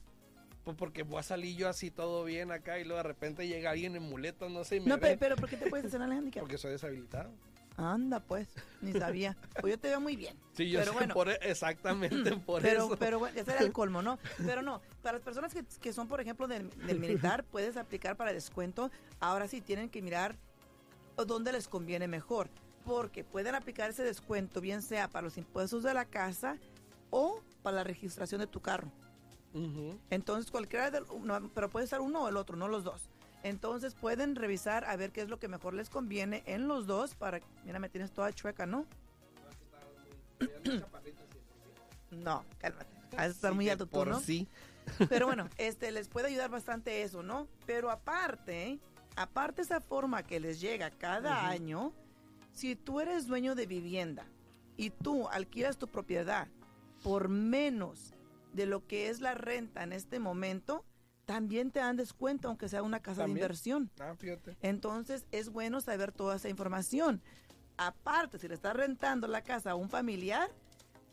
Pues 0.64 0.76
porque 0.76 1.04
voy 1.04 1.20
a 1.20 1.24
salir 1.24 1.56
yo 1.56 1.70
así 1.70 1.92
todo 1.92 2.24
bien 2.24 2.52
acá 2.52 2.80
y 2.80 2.84
luego 2.84 2.98
de 2.98 3.04
repente 3.04 3.48
llega 3.48 3.70
alguien 3.72 3.96
en 3.96 4.04
muletas, 4.04 4.50
no 4.52 4.64
sé, 4.64 4.78
y 4.78 4.80
me 4.82 4.88
No, 4.90 4.96
ve 4.98 5.12
pe- 5.12 5.18
pero 5.18 5.36
¿por 5.36 5.50
qué 5.50 5.56
te 5.58 5.70
puedes 5.70 5.86
hacer 5.86 6.02
el 6.02 6.12
handicap? 6.12 6.42
porque 6.42 6.58
soy 6.58 6.72
deshabilitado. 6.72 7.32
Anda, 7.78 8.20
pues, 8.20 8.48
ni 8.82 8.92
sabía. 8.94 9.38
Pues 9.62 9.76
yo 9.76 9.80
te 9.80 9.90
veo 9.90 10.02
muy 10.02 10.16
bien. 10.16 10.36
Sí, 10.54 10.68
yo 10.70 10.80
Pero 10.80 10.94
sé 10.94 10.98
bueno. 10.98 11.14
por 11.14 11.30
e- 11.30 11.38
exactamente 11.44 12.36
por 12.46 12.62
pero, 12.64 12.86
eso. 12.88 12.98
pero 12.98 13.20
bueno, 13.20 13.40
ese 13.40 13.52
era 13.52 13.62
el 13.62 13.72
colmo, 13.72 14.02
¿no? 14.02 14.18
Pero 14.46 14.64
no, 14.64 14.82
para 15.04 15.18
las 15.18 15.22
personas 15.22 15.54
que, 15.54 15.64
que 15.80 15.94
son, 15.94 16.08
por 16.08 16.20
ejemplo, 16.20 16.48
del, 16.48 16.70
del 16.88 17.00
militar, 17.00 17.44
puedes 17.44 17.78
aplicar 17.78 18.18
para 18.18 18.34
descuento. 18.34 18.90
Ahora 19.20 19.48
sí 19.48 19.62
tienen 19.62 19.90
que 19.92 20.02
mirar 20.02 20.38
dónde 21.28 21.52
les 21.52 21.68
conviene 21.68 22.08
mejor. 22.08 22.50
Porque 22.88 23.26
pueden 23.26 23.54
aplicar 23.54 23.90
ese 23.90 24.04
descuento, 24.04 24.62
bien 24.62 24.82
sea 24.82 25.10
para 25.10 25.24
los 25.24 25.38
impuestos 25.38 25.84
de 25.84 25.94
la 25.94 26.06
casa 26.06 26.58
o 27.10 27.42
para 27.62 27.76
la 27.78 27.84
registración 27.84 28.40
de 28.40 28.48
tu 28.48 28.62
carro. 28.62 28.90
Entonces, 30.10 30.52
cualquiera 30.52 30.90
del, 30.90 31.04
no, 31.24 31.50
pero 31.54 31.70
puede 31.70 31.86
ser 31.88 32.00
uno 32.00 32.24
o 32.24 32.30
el 32.30 32.38
otro, 32.38 32.56
no 32.56 32.68
los 32.68 32.84
dos. 32.84 33.10
Entonces, 33.44 33.94
pueden 33.94 34.36
revisar 34.36 34.86
a 34.86 34.96
ver 34.96 35.12
qué 35.12 35.22
es 35.22 35.30
lo 35.30 35.38
que 35.38 35.48
mejor 35.48 35.74
les 35.74 35.90
conviene 35.90 36.44
en 36.46 36.68
los 36.68 36.88
dos 36.88 37.16
para... 37.16 37.42
Mira, 37.66 37.80
me 37.80 37.90
tienes 37.90 38.12
toda 38.12 38.32
chueca, 38.32 38.66
¿no? 38.66 38.86
No, 42.10 42.46
cálmate. 42.60 42.88
Has 43.18 43.28
de 43.28 43.34
estar 43.34 43.52
Sí, 43.52 43.56
muy 43.56 43.70
alto 43.70 43.86
tú, 43.86 43.92
por 43.92 44.08
¿no? 44.08 44.20
sí. 44.22 44.48
Pero 45.10 45.26
bueno, 45.26 45.50
este 45.58 45.92
les 45.92 46.08
puede 46.08 46.28
ayudar 46.28 46.50
bastante 46.50 47.02
eso, 47.02 47.22
¿no? 47.22 47.50
Pero 47.66 47.92
aparte, 47.92 48.80
aparte 49.18 49.62
esa 49.62 49.82
forma 49.82 50.24
que 50.24 50.40
les 50.40 50.62
llega 50.62 50.90
cada 50.90 51.50
año, 51.50 51.92
si 52.58 52.76
tú 52.76 53.00
eres 53.00 53.28
dueño 53.28 53.54
de 53.54 53.68
vivienda 53.68 54.26
y 54.78 54.90
tú 54.90 55.28
alquilas 55.30 55.78
tu 55.78 55.88
propiedad 55.88 56.48
por 57.04 57.30
menos 57.30 58.16
de 58.54 58.66
lo 58.66 58.88
que 58.88 59.10
es 59.10 59.22
la 59.22 59.36
renta 59.36 59.84
en 59.84 59.94
este 59.94 60.18
momento, 60.20 60.84
también 61.26 61.70
te 61.70 61.80
dan 61.80 61.98
descuento 61.98 62.48
aunque 62.48 62.68
sea 62.68 62.82
una 62.82 63.00
casa 63.00 63.22
También. 63.22 63.36
de 63.36 63.42
inversión. 63.42 63.92
Ah, 64.00 64.16
fíjate. 64.18 64.58
Entonces 64.62 65.28
es 65.32 65.50
bueno 65.50 65.82
saber 65.82 66.12
toda 66.12 66.38
esa 66.38 66.50
información. 66.50 67.22
Aparte, 67.78 68.40
si 68.40 68.48
le 68.48 68.56
estás 68.56 68.76
rentando 68.76 69.28
la 69.28 69.44
casa 69.44 69.72
a 69.72 69.76
un 69.76 69.90
familiar, 69.90 70.50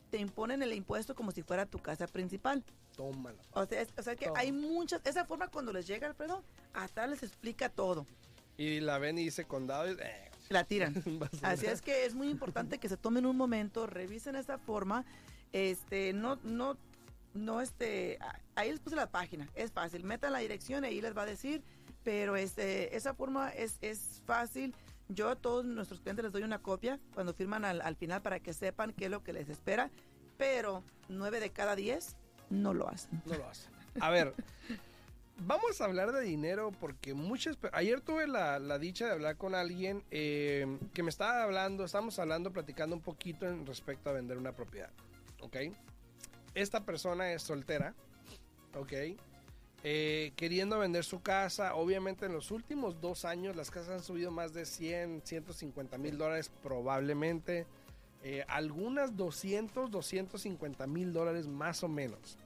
te 0.09 0.17
imponen 0.17 0.63
el 0.63 0.73
impuesto 0.73 1.13
como 1.13 1.31
si 1.31 1.43
fuera 1.43 1.67
tu 1.67 1.77
casa 1.77 2.07
principal. 2.07 2.63
Tómala. 2.95 3.37
O 3.51 3.67
sea, 3.67 3.81
es- 3.81 3.93
o 3.97 4.01
sea 4.01 4.15
que 4.15 4.31
hay 4.35 4.51
muchas, 4.51 4.99
esa 5.05 5.25
forma 5.25 5.49
cuando 5.49 5.71
les 5.71 5.85
llega 5.85 6.07
Alfredo, 6.07 6.43
hasta 6.73 7.05
les 7.05 7.21
explica 7.21 7.69
todo. 7.69 8.07
Y 8.57 8.79
la 8.79 8.97
ven 8.97 9.19
y 9.19 9.25
dice 9.25 9.45
condado 9.45 9.91
y... 9.91 9.97
Eh, 9.99 10.24
La 10.49 10.63
tiran. 10.63 10.95
Así 11.41 11.65
es 11.65 11.81
que 11.81 12.05
es 12.05 12.13
muy 12.13 12.29
importante 12.29 12.77
que 12.77 12.89
se 12.89 12.97
tomen 12.97 13.25
un 13.25 13.37
momento, 13.37 13.87
revisen 13.87 14.35
esta 14.35 14.57
forma. 14.57 15.05
Este, 15.51 16.13
no, 16.13 16.37
no, 16.43 16.77
no, 17.33 17.61
este, 17.61 18.19
ahí 18.55 18.71
les 18.71 18.79
puse 18.79 18.95
la 18.95 19.09
página, 19.09 19.49
es 19.55 19.71
fácil, 19.71 20.03
metan 20.03 20.33
la 20.33 20.39
dirección 20.39 20.83
y 20.83 20.87
ahí 20.87 21.01
les 21.01 21.15
va 21.15 21.23
a 21.23 21.25
decir, 21.25 21.63
pero 22.03 22.35
este, 22.35 22.95
esa 22.95 23.13
forma 23.13 23.49
es, 23.49 23.77
es 23.81 24.21
fácil. 24.25 24.75
Yo 25.07 25.29
a 25.29 25.35
todos 25.35 25.65
nuestros 25.65 26.01
clientes 26.01 26.23
les 26.23 26.31
doy 26.31 26.43
una 26.43 26.59
copia 26.59 26.99
cuando 27.13 27.33
firman 27.33 27.63
al, 27.63 27.81
al 27.81 27.95
final 27.95 28.21
para 28.21 28.39
que 28.39 28.53
sepan 28.53 28.91
qué 28.91 29.05
es 29.05 29.11
lo 29.11 29.23
que 29.23 29.33
les 29.33 29.49
espera, 29.49 29.91
pero 30.37 30.83
nueve 31.09 31.39
de 31.39 31.51
cada 31.51 31.75
diez 31.75 32.15
no 32.49 32.73
lo 32.73 32.89
hacen. 32.89 33.21
No 33.25 33.35
lo 33.35 33.47
hacen. 33.47 33.71
A 34.01 34.09
ver, 34.09 34.33
vamos 35.37 35.81
a 35.81 35.85
hablar 35.85 36.11
de 36.11 36.21
dinero 36.21 36.71
porque 36.79 37.13
muchas... 37.13 37.57
Ayer 37.71 38.01
tuve 38.01 38.27
la, 38.27 38.59
la 38.59 38.79
dicha 38.79 39.05
de 39.05 39.11
hablar 39.11 39.37
con 39.37 39.55
alguien 39.55 40.03
eh, 40.11 40.79
que 40.93 41.03
me 41.03 41.09
estaba 41.09 41.43
hablando, 41.43 41.85
estábamos 41.85 42.19
hablando, 42.19 42.51
platicando 42.51 42.95
un 42.95 43.01
poquito 43.01 43.47
en 43.47 43.65
respecto 43.65 44.09
a 44.09 44.13
vender 44.13 44.37
una 44.37 44.53
propiedad. 44.53 44.91
¿Ok? 45.41 45.57
Esta 46.53 46.85
persona 46.85 47.31
es 47.33 47.43
soltera. 47.43 47.93
¿Ok? 48.75 48.93
Eh, 49.83 50.33
queriendo 50.35 50.79
vender 50.79 51.03
su 51.03 51.21
casa. 51.21 51.75
Obviamente 51.75 52.25
en 52.25 52.33
los 52.33 52.51
últimos 52.51 52.99
dos 53.01 53.25
años 53.25 53.55
las 53.55 53.69
casas 53.69 53.89
han 53.91 54.03
subido 54.03 54.31
más 54.31 54.53
de 54.53 54.65
100, 54.65 55.21
150 55.23 55.97
mil 55.97 56.17
dólares 56.17 56.51
probablemente. 56.63 57.67
Eh, 58.23 58.43
algunas 58.47 59.15
200, 59.15 59.91
250 59.91 60.87
mil 60.87 61.13
dólares 61.13 61.47
más 61.47 61.83
o 61.83 61.87
menos. 61.87 62.37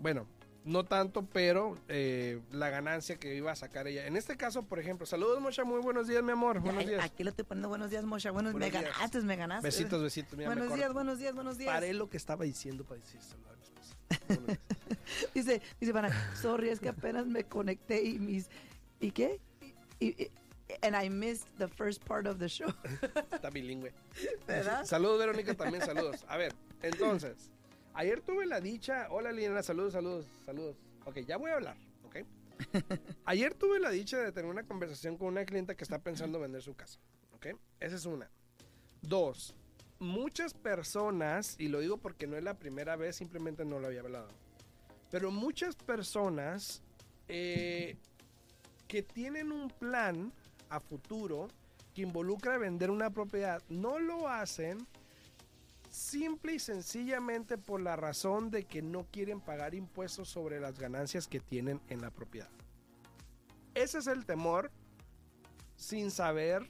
Bueno, 0.00 0.26
no 0.68 0.84
tanto, 0.84 1.24
pero 1.24 1.76
eh, 1.88 2.40
la 2.52 2.68
ganancia 2.70 3.16
que 3.16 3.34
iba 3.34 3.50
a 3.50 3.56
sacar 3.56 3.88
ella. 3.88 4.06
En 4.06 4.16
este 4.16 4.36
caso, 4.36 4.62
por 4.62 4.78
ejemplo, 4.78 5.06
saludos 5.06 5.40
Mocha, 5.40 5.64
muy 5.64 5.80
buenos 5.80 6.06
días, 6.06 6.22
mi 6.22 6.32
amor. 6.32 6.60
Buenos 6.60 6.86
días. 6.86 7.02
Aquí 7.02 7.24
lo 7.24 7.30
estoy 7.30 7.44
poniendo 7.44 7.68
buenos 7.68 7.90
días, 7.90 8.04
Mosha. 8.04 8.30
Buenos, 8.30 8.52
Buenos 8.52 8.72
me 8.72 8.78
días. 8.78 8.92
ganaste, 8.94 9.20
me 9.22 9.36
ganaste. 9.36 9.66
Besitos, 9.66 10.02
besitos. 10.02 10.36
Mira, 10.36 10.50
buenos 10.54 10.74
días, 10.74 10.92
buenos 10.92 11.18
días, 11.18 11.34
buenos 11.34 11.58
días. 11.58 11.72
Paré 11.72 11.94
lo 11.94 12.08
que 12.10 12.16
estaba 12.18 12.44
diciendo 12.44 12.84
para 12.84 13.00
decir 13.00 13.20
saludar 13.20 13.54
a 13.54 13.56
mi 13.56 13.62
esposa. 13.64 14.58
Dice, 15.34 15.62
dice 15.80 15.92
Pana, 15.92 16.34
sorry, 16.36 16.68
es 16.68 16.80
que 16.80 16.90
apenas 16.90 17.26
me 17.26 17.44
conecté 17.44 18.02
y 18.04 18.18
mis... 18.18 18.48
¿Y 19.00 19.10
qué? 19.10 19.40
Y, 20.00 20.08
y- 20.22 20.30
and 20.82 20.94
I 20.94 21.08
missed 21.08 21.46
the 21.56 21.66
first 21.66 22.04
part 22.04 22.26
of 22.26 22.38
the 22.38 22.48
show. 22.48 22.68
Está 23.32 23.48
bilingüe. 23.48 23.92
¿Verdad? 24.46 24.84
Saludos, 24.84 25.18
Verónica, 25.18 25.54
también 25.54 25.82
saludos. 25.82 26.26
A 26.28 26.36
ver, 26.36 26.54
entonces, 26.82 27.50
ayer 27.98 28.20
tuve 28.20 28.46
la 28.46 28.60
dicha. 28.60 29.08
Hola, 29.10 29.32
Liliana, 29.32 29.62
saludos, 29.62 29.92
saludos, 29.92 30.26
saludos. 30.46 30.76
Ok, 31.04 31.18
ya 31.26 31.36
voy 31.36 31.50
a 31.50 31.54
hablar, 31.54 31.76
ok. 32.04 32.16
Ayer 33.24 33.54
tuve 33.54 33.80
la 33.80 33.90
dicha 33.90 34.18
de 34.18 34.32
tener 34.32 34.50
una 34.50 34.64
conversación 34.64 35.16
con 35.16 35.28
una 35.28 35.44
clienta 35.44 35.74
que 35.74 35.84
está 35.84 35.98
pensando 35.98 36.40
vender 36.40 36.62
su 36.62 36.74
casa, 36.74 37.00
ok. 37.34 37.48
Esa 37.80 37.96
es 37.96 38.06
una. 38.06 38.30
Dos, 39.02 39.54
muchas 39.98 40.54
personas, 40.54 41.56
y 41.58 41.68
lo 41.68 41.80
digo 41.80 41.98
porque 41.98 42.26
no 42.26 42.36
es 42.36 42.44
la 42.44 42.54
primera 42.54 42.96
vez, 42.96 43.16
simplemente 43.16 43.64
no 43.64 43.80
lo 43.80 43.88
había 43.88 44.00
hablado, 44.00 44.28
pero 45.10 45.30
muchas 45.30 45.74
personas 45.74 46.82
eh, 47.26 47.96
que 48.86 49.02
tienen 49.02 49.50
un 49.50 49.70
plan 49.70 50.32
a 50.68 50.78
futuro 50.78 51.48
que 51.94 52.02
involucra 52.02 52.58
vender 52.58 52.90
una 52.90 53.10
propiedad 53.10 53.62
no 53.68 53.98
lo 53.98 54.28
hacen 54.28 54.86
simple 55.98 56.54
y 56.54 56.58
sencillamente 56.58 57.58
por 57.58 57.80
la 57.80 57.96
razón 57.96 58.50
de 58.50 58.64
que 58.64 58.82
no 58.82 59.04
quieren 59.10 59.40
pagar 59.40 59.74
impuestos 59.74 60.28
sobre 60.28 60.60
las 60.60 60.78
ganancias 60.78 61.26
que 61.26 61.40
tienen 61.40 61.80
en 61.88 62.00
la 62.00 62.10
propiedad. 62.10 62.48
Ese 63.74 63.98
es 63.98 64.06
el 64.06 64.24
temor 64.24 64.70
sin 65.76 66.10
saber 66.10 66.68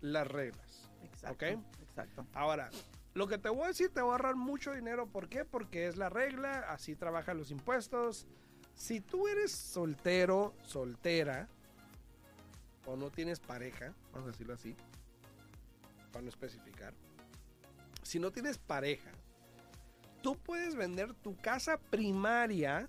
las 0.00 0.26
reglas. 0.26 0.90
Exacto, 1.02 1.44
Ok. 1.46 1.64
exacto. 1.82 2.26
Ahora, 2.34 2.70
lo 3.14 3.26
que 3.26 3.38
te 3.38 3.48
voy 3.48 3.64
a 3.64 3.68
decir 3.68 3.90
te 3.92 4.00
va 4.00 4.08
a 4.08 4.12
ahorrar 4.12 4.36
mucho 4.36 4.72
dinero. 4.72 5.06
¿Por 5.06 5.28
qué? 5.28 5.44
Porque 5.44 5.86
es 5.86 5.96
la 5.96 6.08
regla, 6.08 6.60
así 6.70 6.94
trabajan 6.96 7.36
los 7.38 7.50
impuestos. 7.50 8.26
Si 8.74 9.00
tú 9.00 9.28
eres 9.28 9.52
soltero, 9.52 10.54
soltera, 10.62 11.48
o 12.86 12.96
no 12.96 13.10
tienes 13.10 13.38
pareja, 13.38 13.94
vamos 14.12 14.28
a 14.28 14.32
decirlo 14.32 14.54
así, 14.54 14.74
para 16.10 16.22
no 16.22 16.28
especificar. 16.30 16.94
Si 18.02 18.18
no 18.18 18.30
tienes 18.30 18.58
pareja, 18.58 19.10
tú 20.22 20.36
puedes 20.36 20.74
vender 20.74 21.14
tu 21.14 21.36
casa 21.36 21.78
primaria, 21.78 22.88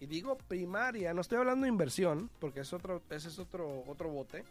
y 0.00 0.06
digo 0.06 0.36
primaria, 0.36 1.12
no 1.12 1.20
estoy 1.20 1.38
hablando 1.38 1.64
de 1.64 1.70
inversión, 1.70 2.30
porque 2.38 2.60
es 2.60 2.72
otro, 2.72 3.02
ese 3.10 3.28
es 3.28 3.38
otro, 3.38 3.84
otro 3.86 4.10
bote. 4.10 4.44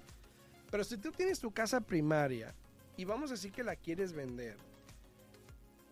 Pero 0.69 0.83
si 0.83 0.97
tú 0.97 1.11
tienes 1.11 1.39
tu 1.39 1.51
casa 1.51 1.79
primaria 1.81 2.53
y 2.97 3.05
vamos 3.05 3.31
a 3.31 3.35
decir 3.35 3.51
que 3.51 3.63
la 3.63 3.75
quieres 3.75 4.11
vender 4.11 4.57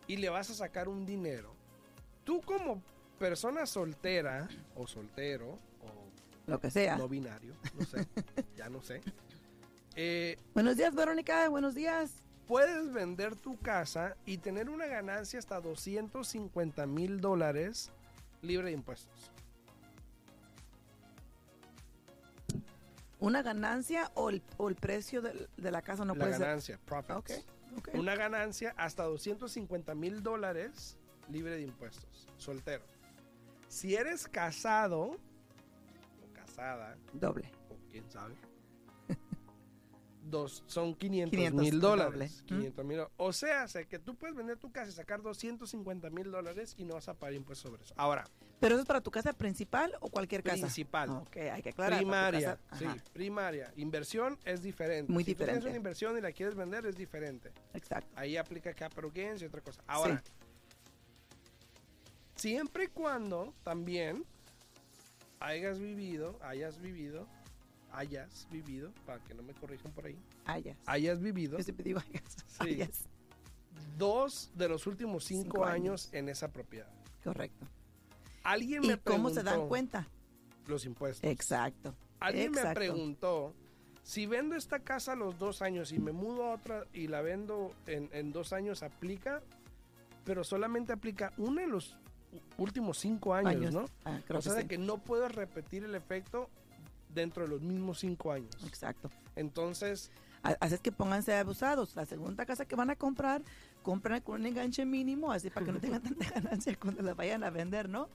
y 0.06 0.18
le 0.18 0.28
vas 0.28 0.50
a 0.50 0.54
sacar 0.54 0.88
un 0.88 1.06
dinero, 1.06 1.54
tú 2.24 2.42
como 2.42 2.82
persona 3.18 3.64
soltera 3.64 4.48
o 4.74 4.86
soltero 4.86 5.58
o 5.80 6.10
Lo 6.46 6.60
que 6.60 6.70
sea. 6.70 6.96
no 6.98 7.08
binario, 7.08 7.54
no 7.78 7.86
sé, 7.86 8.06
ya 8.56 8.68
no 8.68 8.82
sé, 8.82 9.00
eh, 9.98 10.36
Buenos 10.52 10.76
días, 10.76 10.94
Verónica. 10.94 11.48
Buenos 11.48 11.74
días. 11.74 12.22
Puedes 12.46 12.92
vender 12.92 13.36
tu 13.36 13.58
casa 13.58 14.16
y 14.24 14.38
tener 14.38 14.70
una 14.70 14.86
ganancia 14.86 15.38
hasta 15.38 15.60
250 15.60 16.86
mil 16.86 17.20
dólares 17.20 17.90
libre 18.42 18.66
de 18.66 18.72
impuestos. 18.72 19.30
¿Una 23.18 23.42
ganancia 23.42 24.10
o 24.14 24.28
el, 24.30 24.42
o 24.58 24.68
el 24.68 24.76
precio 24.76 25.22
del- 25.22 25.48
de, 25.56 25.70
la 25.70 25.80
casa 25.82 26.04
no 26.04 26.14
la 26.14 26.24
puede 26.26 26.38
ganancia, 26.38 26.78
profits. 26.84 27.16
Ok, 27.16 27.30
ok. 27.78 27.88
Una 27.94 28.14
ganancia 28.14 28.74
hasta 28.76 29.04
250 29.04 29.94
mil 29.94 30.22
dólares 30.22 30.98
libre 31.30 31.56
de 31.56 31.62
impuestos, 31.62 32.28
soltero. 32.36 32.84
Si 33.68 33.94
eres 33.96 34.28
casado 34.28 35.00
o 35.12 36.32
casada, 36.34 36.94
ser? 36.94 37.20
Doble. 37.20 37.50
o 37.70 37.78
quién 37.90 38.08
sabe, 38.10 38.34
dos, 40.30 40.62
son 40.66 40.94
500 40.94 41.30
500, 41.30 41.60
mil 41.62 41.80
dólares. 41.80 42.38
doble. 42.38 42.46
500 42.46 42.84
mil 42.84 43.00
O 43.16 43.32
sea, 43.32 43.68
sé 43.68 43.86
que 43.86 43.98
tú 43.98 44.14
puedes 44.14 44.34
vender 44.36 44.58
tu 44.58 44.70
casa 44.72 44.90
y 44.90 44.92
sacar 44.94 45.22
250 45.22 46.10
mil 46.10 46.30
dólares 46.30 46.74
y 46.78 46.84
no 46.84 46.94
vas 46.94 47.08
a 47.08 47.14
pagar 47.14 47.34
impuestos 47.34 47.70
sobre 47.70 47.82
eso. 47.84 47.94
Ahora, 47.96 48.24
¿Pero 48.58 48.74
eso 48.74 48.82
es 48.82 48.88
para 48.88 49.02
tu 49.02 49.10
casa 49.10 49.34
principal 49.34 49.92
o 50.00 50.08
cualquier 50.08 50.42
casa? 50.42 50.62
Principal. 50.62 51.10
Ok, 51.10 51.36
hay 51.36 51.60
que 51.62 51.68
aclarar. 51.70 51.98
primaria, 51.98 52.58
sí, 52.78 52.86
primaria. 53.12 53.70
Inversión 53.76 54.38
es 54.46 54.62
diferente. 54.62 55.12
Muy 55.12 55.24
si 55.24 55.34
tú 55.34 55.38
tienes 55.38 55.56
diferente. 55.56 55.68
una 55.68 55.76
inversión 55.76 56.16
y 56.16 56.20
la 56.22 56.32
quieres 56.32 56.54
vender, 56.54 56.86
es 56.86 56.96
diferente. 56.96 57.52
Exacto. 57.74 58.10
Ahí 58.16 58.36
aplica 58.38 58.72
capital 58.72 59.10
gains 59.12 59.42
y 59.42 59.44
otra 59.44 59.60
cosa. 59.60 59.82
Ahora, 59.86 60.22
Siempre 62.36 62.84
y 62.84 62.88
cuando 62.88 63.54
también 63.62 64.24
hayas 65.40 65.78
vivido, 65.78 66.38
hayas 66.42 66.78
vivido, 66.78 67.26
hayas 67.96 68.46
vivido, 68.50 68.92
para 69.06 69.18
que 69.24 69.34
no 69.34 69.42
me 69.42 69.54
corrijan 69.54 69.90
por 69.92 70.04
ahí, 70.06 70.18
Hayas. 70.44 70.76
hayas 70.86 71.20
vivido 71.20 71.56
Yo 71.58 71.64
siempre 71.64 71.84
digo 71.84 72.00
hayas. 72.00 72.36
Sí. 72.46 72.68
Hayas. 72.82 73.04
dos 73.96 74.50
de 74.54 74.68
los 74.68 74.86
últimos 74.86 75.24
cinco, 75.24 75.42
Cinco 75.44 75.64
años. 75.64 75.76
años. 76.06 76.08
en 76.14 76.28
esa 76.28 76.48
propiedad. 76.52 76.88
Correcto. 77.24 77.66
Alguien 78.42 78.84
¿Y 78.84 78.88
me 78.88 78.98
cómo 78.98 79.30
se 79.30 79.36
dan 79.42 79.54
preguntó- 79.54 79.68
cuenta? 79.68 80.08
Los 80.66 80.84
impuestos. 80.84 81.28
Exacto. 81.30 81.94
Alguien 82.20 82.52
me 82.52 82.74
preguntó, 82.74 83.54
si 84.02 84.26
vendo 84.26 84.56
esta 84.56 84.80
casa 84.80 85.12
a 85.12 85.16
los 85.16 85.38
dos 85.38 85.62
años 85.62 85.92
y 85.92 85.98
me 85.98 86.12
mudo 86.12 86.44
a 86.46 86.54
otra 86.54 86.84
y 86.92 87.08
la 87.08 87.20
vendo 87.22 87.72
en, 87.86 88.08
en 88.12 88.32
dos 88.32 88.52
años, 88.52 88.82
¿aplica? 88.82 89.42
Pero 90.24 90.42
solamente 90.44 90.92
aplica 90.92 91.32
uno 91.36 91.60
de 91.60 91.66
los 91.68 91.96
últimos 92.58 92.98
cinco 92.98 93.34
años, 93.34 93.52
Años. 93.52 93.74
¿no? 93.74 93.84
Ah, 94.04 94.20
O 94.28 94.40
sea, 94.42 94.54
que 94.54 94.62
de 94.62 94.66
que 94.68 94.78
no 94.78 94.98
puedes 94.98 95.32
repetir 95.32 95.84
el 95.84 95.94
efecto 95.94 96.50
dentro 97.16 97.42
de 97.42 97.48
los 97.48 97.60
mismos 97.62 97.98
cinco 97.98 98.30
años. 98.30 98.54
Exacto. 98.66 99.10
Entonces, 99.34 100.12
A- 100.42 100.56
Así 100.60 100.74
es 100.74 100.80
que 100.80 100.92
pónganse 100.92 101.34
abusados. 101.34 101.96
La 101.96 102.06
segunda 102.06 102.46
casa 102.46 102.64
que 102.66 102.76
van 102.76 102.90
a 102.90 102.94
comprar, 102.96 103.42
compran 103.82 104.20
con 104.20 104.40
un 104.40 104.46
enganche 104.46 104.84
mínimo, 104.86 105.32
así 105.32 105.50
para 105.50 105.66
que 105.66 105.72
no 105.72 105.80
tengan 105.80 106.02
tanta 106.14 106.30
ganancia 106.30 106.76
cuando 106.78 107.02
la 107.02 107.14
vayan 107.14 107.42
a 107.42 107.50
vender, 107.50 107.88
¿no? 107.88 108.08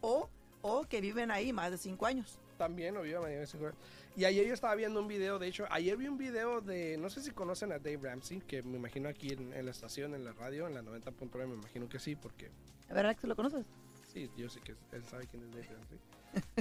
O, 0.00 0.28
o 0.60 0.84
que 0.84 1.00
viven 1.00 1.30
ahí 1.32 1.52
más 1.52 1.70
de 1.72 1.78
cinco 1.78 2.06
años. 2.06 2.38
también 2.58 2.94
lo 2.94 3.02
vi 3.02 3.12
a 3.14 3.20
mañana 3.20 3.40
de 3.40 3.46
cinco 3.48 3.66
años. 3.66 3.78
Y 4.16 4.24
ayer 4.26 4.46
yo 4.46 4.52
estaba 4.54 4.74
viendo 4.76 5.00
un 5.00 5.08
video, 5.08 5.38
de 5.38 5.48
hecho, 5.48 5.64
ayer 5.70 5.96
vi 5.96 6.06
un 6.06 6.18
video 6.18 6.60
de, 6.60 6.96
no 6.98 7.08
sé 7.10 7.22
si 7.22 7.30
conocen 7.32 7.72
a 7.72 7.78
Dave 7.78 7.98
Ramsey, 8.02 8.40
que 8.42 8.62
me 8.62 8.76
imagino 8.76 9.08
aquí 9.08 9.32
en, 9.32 9.52
en 9.54 9.64
la 9.64 9.70
estación, 9.70 10.14
en 10.14 10.22
la 10.24 10.32
radio, 10.34 10.68
en 10.68 10.74
la 10.74 10.82
90.9, 10.82 11.46
me 11.48 11.54
imagino 11.54 11.88
que 11.88 11.98
sí, 11.98 12.14
porque 12.14 12.50
¿Verdad 12.88 13.16
que 13.16 13.26
lo 13.26 13.34
conoces? 13.34 13.64
Sí, 14.12 14.30
yo 14.36 14.48
sé 14.50 14.60
que 14.60 14.76
él 14.92 15.02
sabe 15.04 15.26
quién 15.26 15.42
es 15.44 15.50
Dave 15.50 15.66
Ramsey. 15.74 15.98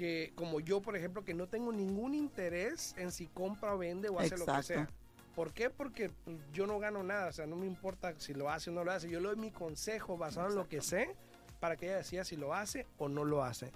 que, 0.00 0.32
como 0.34 0.60
yo, 0.60 0.80
por 0.80 0.96
ejemplo, 0.96 1.26
que 1.26 1.34
no 1.34 1.46
tengo 1.46 1.72
ningún 1.72 2.14
interés 2.14 2.94
en 2.96 3.12
si 3.12 3.26
compra 3.26 3.74
vende 3.74 4.08
o 4.08 4.18
hace 4.18 4.38
lo 4.38 4.46
que 4.46 4.62
sea. 4.62 4.88
¿Por 5.34 5.52
qué? 5.52 5.68
Porque 5.68 6.08
pues, 6.24 6.38
yo 6.54 6.66
no 6.66 6.78
gano 6.78 7.02
nada, 7.02 7.28
o 7.28 7.32
sea, 7.32 7.46
no 7.46 7.54
me 7.54 7.66
importa 7.66 8.14
si 8.16 8.32
lo 8.32 8.48
hace 8.48 8.70
o 8.70 8.72
no 8.72 8.82
lo 8.82 8.92
hace. 8.92 9.10
Yo 9.10 9.20
le 9.20 9.28
doy 9.28 9.36
mi 9.36 9.50
consejo 9.50 10.16
basado 10.16 10.48
en 10.48 10.54
lo 10.54 10.66
que 10.66 10.80
sé 10.80 11.14
para 11.60 11.76
que 11.76 11.84
ella 11.84 11.98
decida 11.98 12.24
si 12.24 12.36
lo 12.36 12.54
hace 12.54 12.86
o 12.96 13.10
no 13.10 13.26
lo 13.26 13.44
hace. 13.44 13.72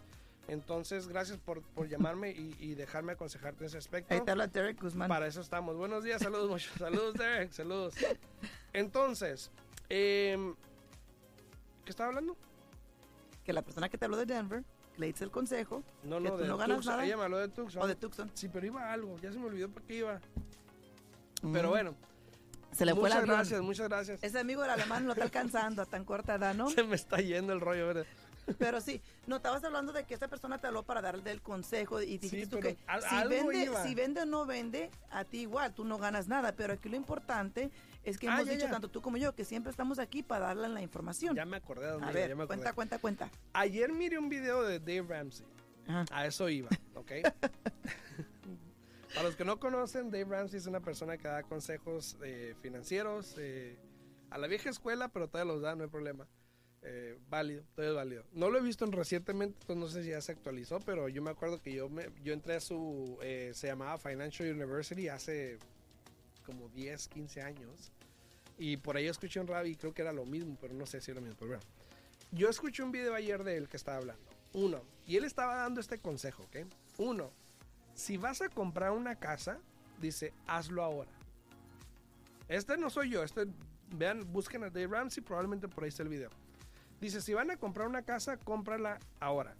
Entonces, 0.48 1.08
gracias 1.08 1.36
por, 1.36 1.60
por 1.60 1.88
llamarme 1.88 2.30
y, 2.30 2.56
y 2.58 2.74
dejarme 2.74 3.12
aconsejarte 3.12 3.62
en 3.62 3.66
ese 3.66 3.76
aspecto. 3.76 4.14
Ahí 4.14 4.22
te 4.22 4.30
habla 4.30 4.46
Derek 4.46 4.80
Guzmán. 4.80 5.10
Para 5.10 5.26
eso 5.26 5.42
estamos. 5.42 5.76
Buenos 5.76 6.04
días, 6.04 6.22
saludos, 6.22 6.48
muchos 6.48 6.72
saludos, 6.78 7.12
Derek, 7.16 7.52
saludos. 7.52 7.96
Entonces, 8.72 9.50
em, 9.90 10.54
¿qué 11.84 11.90
estaba 11.90 12.08
hablando? 12.08 12.34
Que 13.44 13.52
la 13.52 13.60
persona 13.60 13.90
que 13.90 13.98
te 13.98 14.06
habló 14.06 14.16
de 14.16 14.24
Denver, 14.24 14.64
le 14.98 15.06
dice 15.06 15.24
el 15.24 15.30
consejo, 15.30 15.82
No, 16.04 16.16
Que 16.18 16.24
no, 16.24 16.30
tú 16.32 16.42
de 16.42 16.48
no 16.48 16.56
ganas 16.56 16.76
Tucson. 16.78 16.92
nada. 16.92 17.04
Ella 17.06 17.16
me 17.16 17.24
habló 17.24 17.38
de 17.38 17.48
Tucson. 17.48 17.82
o 17.82 17.86
de 17.86 17.94
Tucson. 17.96 18.30
Sí, 18.34 18.48
pero 18.48 18.66
iba 18.66 18.82
a 18.84 18.92
algo, 18.92 19.16
ya 19.20 19.32
se 19.32 19.38
me 19.38 19.46
olvidó 19.46 19.68
para 19.68 19.86
qué 19.86 19.96
iba. 19.96 20.20
Pero 21.52 21.68
Mm. 21.68 21.70
bueno, 21.70 21.94
Se 22.72 22.84
le 22.84 22.92
fue 22.92 23.02
muchas 23.02 23.26
la 23.26 23.34
gracias, 23.34 23.60
muchas 23.60 23.88
gracias. 23.88 24.22
Ese 24.22 24.38
amigo 24.38 24.62
del 24.62 24.70
alemán 24.70 25.04
no 25.04 25.12
está 25.12 25.24
alcanzando 25.24 25.82
a 25.82 25.86
tan 25.86 26.04
corta 26.04 26.34
edad, 26.36 26.54
¿no? 26.54 26.68
Se 26.70 26.82
me 26.82 26.94
está 26.96 27.18
yendo 27.18 27.52
el 27.52 27.60
rollo, 27.60 27.86
¿verdad? 27.86 28.06
Pero 28.58 28.78
sí, 28.80 29.00
no 29.26 29.36
estabas 29.36 29.64
hablando 29.64 29.92
de 29.92 30.04
que 30.04 30.12
esta 30.12 30.28
persona 30.28 30.58
te 30.58 30.66
habló 30.66 30.82
para 30.82 31.00
darle 31.00 31.30
el 31.30 31.40
consejo 31.40 32.02
y 32.02 32.18
dijiste 32.18 32.40
Sí, 32.42 32.46
tú 32.46 32.58
pero 32.60 32.76
que 32.76 32.82
al- 32.86 33.02
si 33.02 33.28
vende, 33.28 33.70
si 33.84 33.94
vende 33.94 34.20
o 34.22 34.26
no 34.26 34.44
vende, 34.44 34.90
a 35.10 35.24
ti 35.24 35.40
igual, 35.42 35.72
tú 35.72 35.84
no 35.84 35.96
ganas 35.98 36.28
nada. 36.28 36.52
Pero 36.52 36.74
aquí 36.74 36.90
lo 36.90 36.96
importante 36.96 37.70
es 38.04 38.18
que 38.18 38.28
Ah, 38.28 38.34
hemos 38.36 38.46
ya, 38.46 38.52
dicho 38.52 38.66
ya. 38.66 38.70
tanto 38.72 38.88
tú 38.88 39.00
como 39.02 39.16
yo 39.16 39.34
que 39.34 39.44
siempre 39.44 39.70
estamos 39.70 39.98
aquí 39.98 40.22
para 40.22 40.46
darle 40.46 40.68
la 40.68 40.82
información. 40.82 41.34
Ya 41.34 41.44
me 41.44 41.56
acordé 41.56 41.86
de 41.86 41.92
dónde 41.92 42.06
a 42.06 42.12
ver, 42.12 42.28
ya 42.28 42.36
me 42.36 42.42
acordé. 42.44 42.58
cuenta, 42.58 42.72
cuenta, 42.74 42.98
cuenta. 42.98 43.30
Ayer 43.52 43.92
miré 43.92 44.18
un 44.18 44.28
video 44.28 44.62
de 44.62 44.78
Dave 44.78 45.02
Ramsey. 45.08 45.46
Ajá. 45.86 46.04
A 46.10 46.26
eso 46.26 46.48
iba, 46.48 46.68
¿ok? 46.94 47.12
Para 49.14 49.22
los 49.28 49.36
que 49.36 49.44
no 49.44 49.60
conocen, 49.60 50.10
Dave 50.10 50.24
Ramsey 50.24 50.58
es 50.58 50.66
una 50.66 50.80
persona 50.80 51.16
que 51.16 51.28
da 51.28 51.42
consejos 51.44 52.16
eh, 52.24 52.54
financieros 52.62 53.36
eh, 53.38 53.76
a 54.30 54.38
la 54.38 54.48
vieja 54.48 54.70
escuela, 54.70 55.08
pero 55.08 55.28
todavía 55.28 55.52
los 55.52 55.62
da, 55.62 55.76
no 55.76 55.84
hay 55.84 55.90
problema. 55.90 56.26
Eh, 56.82 57.16
válido, 57.28 57.62
todavía 57.74 57.90
es 57.92 57.96
válido. 57.96 58.24
No 58.32 58.50
lo 58.50 58.58
he 58.58 58.60
visto 58.60 58.84
en 58.84 58.92
recientemente, 58.92 59.56
entonces 59.60 59.76
no 59.76 59.88
sé 59.88 60.02
si 60.02 60.10
ya 60.10 60.20
se 60.20 60.32
actualizó, 60.32 60.80
pero 60.80 61.08
yo 61.08 61.22
me 61.22 61.30
acuerdo 61.30 61.62
que 61.62 61.72
yo, 61.72 61.88
me, 61.88 62.10
yo 62.22 62.32
entré 62.34 62.56
a 62.56 62.60
su, 62.60 63.18
eh, 63.22 63.52
se 63.54 63.68
llamaba 63.68 63.96
Financial 63.98 64.50
University 64.52 65.08
hace 65.08 65.58
como 66.44 66.68
10, 66.68 67.08
15 67.08 67.42
años. 67.42 67.92
Y 68.58 68.76
por 68.76 68.96
ahí 68.96 69.06
escuché 69.06 69.40
un 69.40 69.46
radio 69.46 69.70
y 69.72 69.76
creo 69.76 69.92
que 69.92 70.02
era 70.02 70.12
lo 70.12 70.24
mismo, 70.24 70.56
pero 70.60 70.74
no 70.74 70.86
sé 70.86 71.00
si 71.00 71.10
era 71.10 71.20
lo 71.20 71.26
mismo. 71.26 71.38
Pero 71.38 71.48
bueno. 71.50 71.64
Yo 72.30 72.48
escuché 72.48 72.82
un 72.82 72.92
video 72.92 73.14
ayer 73.14 73.44
de 73.44 73.56
él 73.56 73.68
que 73.68 73.76
estaba 73.76 73.98
hablando. 73.98 74.22
Uno, 74.52 74.82
y 75.06 75.16
él 75.16 75.24
estaba 75.24 75.56
dando 75.56 75.80
este 75.80 75.98
consejo, 75.98 76.44
¿ok? 76.44 76.66
Uno, 76.98 77.30
si 77.94 78.16
vas 78.16 78.40
a 78.40 78.48
comprar 78.48 78.92
una 78.92 79.16
casa, 79.16 79.58
dice, 80.00 80.32
hazlo 80.46 80.82
ahora. 80.82 81.10
Este 82.48 82.76
no 82.76 82.90
soy 82.90 83.10
yo, 83.10 83.22
este, 83.22 83.46
vean, 83.90 84.32
busquen 84.32 84.64
a 84.64 84.70
Dave 84.70 84.86
Ramsey, 84.86 85.22
probablemente 85.22 85.68
por 85.68 85.84
ahí 85.84 85.88
está 85.88 86.02
el 86.02 86.08
video. 86.08 86.30
Dice, 87.00 87.20
si 87.20 87.34
van 87.34 87.50
a 87.50 87.56
comprar 87.56 87.88
una 87.88 88.02
casa, 88.02 88.36
cómprala 88.36 88.98
ahora. 89.20 89.54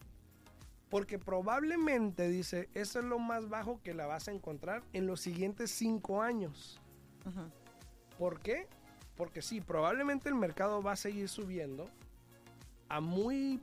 Porque 0.95 1.19
probablemente, 1.19 2.29
dice, 2.29 2.69
eso 2.73 3.01
es 3.01 3.05
lo 3.05 3.19
más 3.19 3.49
bajo 3.49 3.81
que 3.83 3.95
la 3.95 4.07
vas 4.07 4.29
a 4.29 4.31
encontrar 4.31 4.85
en 4.93 5.09
los 5.09 5.21
siguientes 5.21 5.73
cinco 5.73 6.23
años. 6.23 6.81
¿Por 8.17 8.39
qué? 8.39 8.69
Porque 9.17 9.43
sí, 9.43 9.61
probablemente 9.61 10.29
el 10.29 10.37
mercado 10.37 10.85
va 10.85 10.93
a 10.93 10.97
seguir 10.97 11.29
subiendo 11.29 11.87
a 12.89 13.01
muy 13.01 13.61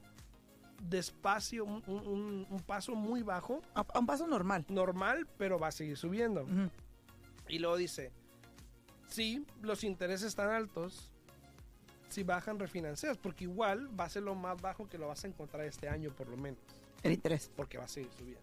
despacio, 0.90 1.64
un, 1.64 1.82
un- 1.88 2.48
un 2.50 2.60
paso 2.64 2.96
muy 2.96 3.22
bajo, 3.24 3.62
A, 3.76 3.80
a 3.94 4.00
un 4.00 4.06
paso 4.08 4.28
normal. 4.28 4.66
normal, 4.68 5.26
pero 5.38 5.58
va 5.58 5.68
a 5.68 5.72
seguir 5.72 5.96
subiendo. 5.96 6.46
Y 7.48 7.60
luego 7.60 7.78
dice, 7.78 8.12
sí, 9.08 9.46
los 9.62 9.86
intereses 9.86 10.28
están 10.28 10.50
altos, 10.50 11.10
si 12.10 12.24
bajan 12.24 12.60
refinancias, 12.60 13.18
porque 13.18 13.46
igual 13.46 13.88
va 13.98 14.04
a 14.04 14.10
ser 14.10 14.24
lo 14.24 14.36
más 14.36 14.62
bajo 14.62 14.90
que 14.90 14.98
lo 14.98 15.08
vas 15.08 15.24
a 15.24 15.28
encontrar 15.30 15.64
este 15.66 15.88
año 15.88 16.12
por 16.12 16.28
lo 16.28 16.36
menos, 16.36 16.60
El 17.04 17.14
interés. 17.14 17.50
porque 17.56 17.78
va 17.78 17.86
a 17.86 17.88
seguir 17.88 18.10
subiendo. 18.18 18.42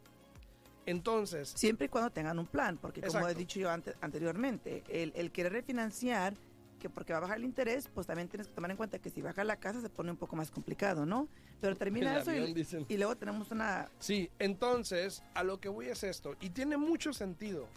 Entonces, 0.87 1.51
Siempre 1.51 1.87
y 1.87 1.89
cuando 1.89 2.11
tengan 2.11 2.39
un 2.39 2.47
plan, 2.47 2.79
porque 2.79 3.01
como 3.01 3.13
Exacto. 3.19 3.29
he 3.29 3.35
dicho 3.35 3.61
yo 3.61 3.71
ante- 3.71 3.95
anteriormente, 4.01 4.83
el, 4.89 5.13
el 5.15 5.31
querer 5.31 5.53
refinanciar, 5.53 6.35
que 6.79 6.89
porque 6.89 7.13
va 7.13 7.19
a 7.19 7.23
bajar 7.23 7.37
el 7.39 7.45
interés, 7.45 7.89
pues 7.93 8.07
también 8.07 8.29
tienes 8.29 8.47
que 8.47 8.55
tomar 8.55 8.71
en 8.71 8.77
cuenta 8.77 8.99
que 8.99 9.11
si 9.11 9.21
baja 9.21 9.45
la 9.45 9.57
casa 9.57 9.81
se 9.83 9.91
pone 9.91 10.11
un 10.13 10.17
poco 10.17 10.37
más 10.37 10.51
complicado, 10.51 11.05
¿no? 11.05 11.29
Pero 11.61 11.77
termina 11.77 12.15
el 12.15 12.23
eso 12.23 12.31
avión, 12.31 12.55
y, 12.89 12.95
y 12.95 12.97
luego 12.97 13.17
tenemos 13.17 13.51
una... 13.51 13.91
Sí, 13.99 14.31
entonces 14.39 15.23
a 15.35 15.43
lo 15.43 15.61
que 15.61 15.69
voy 15.69 15.87
es 15.89 16.05
esto, 16.05 16.37
y 16.41 16.51
tiene 16.51 16.77
mucho 16.77 17.13
sentido. 17.13 17.69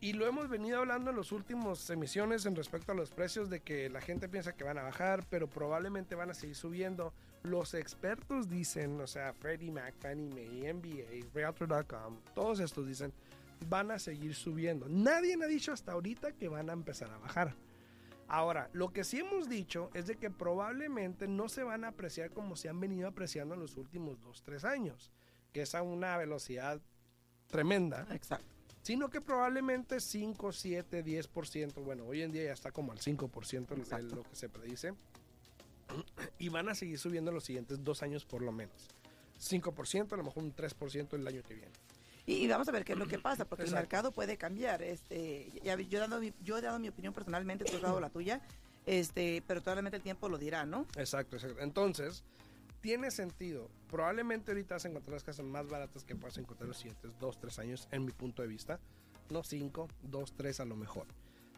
Y 0.00 0.14
lo 0.14 0.26
hemos 0.26 0.48
venido 0.48 0.80
hablando 0.80 1.10
en 1.10 1.16
las 1.18 1.30
últimas 1.32 1.88
emisiones 1.88 2.44
en 2.46 2.56
respecto 2.56 2.92
a 2.92 2.94
los 2.94 3.10
precios 3.10 3.48
de 3.48 3.60
que 3.60 3.88
la 3.90 4.00
gente 4.00 4.28
piensa 4.28 4.54
que 4.54 4.64
van 4.64 4.78
a 4.78 4.82
bajar, 4.82 5.24
pero 5.30 5.46
probablemente 5.48 6.14
van 6.14 6.30
a 6.30 6.34
seguir 6.34 6.56
subiendo. 6.56 7.14
Los 7.44 7.74
expertos 7.74 8.48
dicen, 8.48 8.98
o 9.02 9.06
sea, 9.06 9.34
Freddie 9.34 9.70
Mac, 9.70 9.94
Fannie 10.00 10.30
Mae, 10.30 10.72
NBA, 10.72 11.30
Realtor.com, 11.34 12.16
todos 12.34 12.58
estos 12.58 12.86
dicen, 12.86 13.12
van 13.68 13.90
a 13.90 13.98
seguir 13.98 14.34
subiendo. 14.34 14.88
Nadie 14.88 15.34
ha 15.34 15.46
dicho 15.46 15.70
hasta 15.70 15.92
ahorita 15.92 16.32
que 16.32 16.48
van 16.48 16.70
a 16.70 16.72
empezar 16.72 17.10
a 17.10 17.18
bajar. 17.18 17.54
Ahora, 18.28 18.70
lo 18.72 18.94
que 18.94 19.04
sí 19.04 19.18
hemos 19.18 19.46
dicho 19.46 19.90
es 19.92 20.06
de 20.06 20.16
que 20.16 20.30
probablemente 20.30 21.28
no 21.28 21.50
se 21.50 21.62
van 21.62 21.84
a 21.84 21.88
apreciar 21.88 22.30
como 22.30 22.56
se 22.56 22.70
han 22.70 22.80
venido 22.80 23.08
apreciando 23.08 23.54
en 23.54 23.60
los 23.60 23.76
últimos 23.76 24.18
2, 24.22 24.42
3 24.42 24.64
años, 24.64 25.12
que 25.52 25.60
es 25.62 25.74
a 25.74 25.82
una 25.82 26.16
velocidad 26.16 26.80
tremenda. 27.48 28.06
Exacto. 28.10 28.46
Sino 28.80 29.10
que 29.10 29.20
probablemente 29.20 30.00
5, 30.00 30.50
7, 30.50 31.04
10%, 31.04 31.84
bueno, 31.84 32.06
hoy 32.06 32.22
en 32.22 32.32
día 32.32 32.44
ya 32.44 32.52
está 32.52 32.72
como 32.72 32.92
al 32.92 33.00
5% 33.00 33.66
de 33.66 33.80
Exacto. 33.82 34.16
lo 34.16 34.22
que 34.22 34.34
se 34.34 34.48
predice. 34.48 34.94
Y 36.38 36.48
van 36.48 36.68
a 36.68 36.74
seguir 36.74 36.98
subiendo 36.98 37.32
los 37.32 37.44
siguientes 37.44 37.82
dos 37.82 38.02
años 38.02 38.24
por 38.24 38.42
lo 38.42 38.52
menos. 38.52 38.88
5%, 39.40 40.12
a 40.12 40.16
lo 40.16 40.24
mejor 40.24 40.42
un 40.42 40.54
3% 40.54 41.14
el 41.14 41.26
año 41.26 41.42
que 41.42 41.54
viene. 41.54 41.72
Y, 42.26 42.34
y 42.36 42.48
vamos 42.48 42.68
a 42.68 42.72
ver 42.72 42.84
qué 42.84 42.92
es 42.92 42.98
lo 42.98 43.06
que 43.06 43.18
pasa, 43.20 43.44
porque 43.44 43.64
Exacto. 43.64 43.78
el 43.78 43.82
mercado 43.82 44.12
puede 44.12 44.36
cambiar. 44.36 44.82
Este, 44.82 45.50
ya 45.62 45.76
yo, 45.76 45.98
he 45.98 46.00
dado 46.00 46.20
mi, 46.20 46.32
yo 46.42 46.58
he 46.58 46.62
dado 46.62 46.78
mi 46.78 46.88
opinión 46.88 47.12
personalmente, 47.12 47.64
tú 47.64 47.76
has 47.76 47.82
dado 47.82 48.00
la 48.00 48.10
tuya, 48.10 48.40
este, 48.86 49.42
pero 49.46 49.60
probablemente 49.62 49.96
el 49.96 50.02
tiempo 50.02 50.28
lo 50.28 50.38
dirá, 50.38 50.64
¿no? 50.64 50.86
Exacto, 50.96 51.36
exacto. 51.36 51.60
Entonces, 51.60 52.24
tiene 52.80 53.10
sentido. 53.10 53.70
Probablemente 53.88 54.50
ahorita 54.50 54.74
vas 54.74 54.84
a 54.84 54.88
encontrar 54.88 55.14
las 55.14 55.24
casas 55.24 55.46
más 55.46 55.66
baratas 55.68 56.04
que 56.04 56.14
puedas 56.16 56.36
encontrar 56.36 56.68
los 56.68 56.76
siguientes 56.76 57.12
2, 57.18 57.40
3 57.40 57.58
años, 57.60 57.88
en 57.90 58.04
mi 58.04 58.12
punto 58.12 58.42
de 58.42 58.48
vista. 58.48 58.78
No 59.30 59.42
5, 59.42 59.88
2, 60.02 60.32
3 60.36 60.60
a 60.60 60.64
lo 60.66 60.76
mejor. 60.76 61.06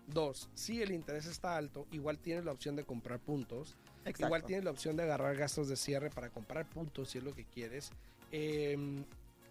Dos, 0.07 0.49
si 0.55 0.81
el 0.83 0.93
interés 0.93 1.27
está 1.27 1.57
alto, 1.57 1.89
igual 1.91 2.21
tienes 2.21 2.45
la 2.45 2.53
opción 2.53 2.77
de 2.77 2.85
comprar 2.85 3.19
puntos. 3.19 3.77
Exacto. 4.11 4.27
Igual 4.27 4.45
tienes 4.45 4.65
la 4.65 4.71
opción 4.71 4.97
de 4.97 5.03
agarrar 5.03 5.37
gastos 5.37 5.69
de 5.69 5.77
cierre 5.77 6.11
para 6.11 6.31
comprar 6.31 6.65
puntos 6.67 7.11
si 7.11 7.19
es 7.19 7.25
lo 7.25 7.35
que 7.35 7.45
quieres. 7.45 7.91
Eh, 8.33 9.05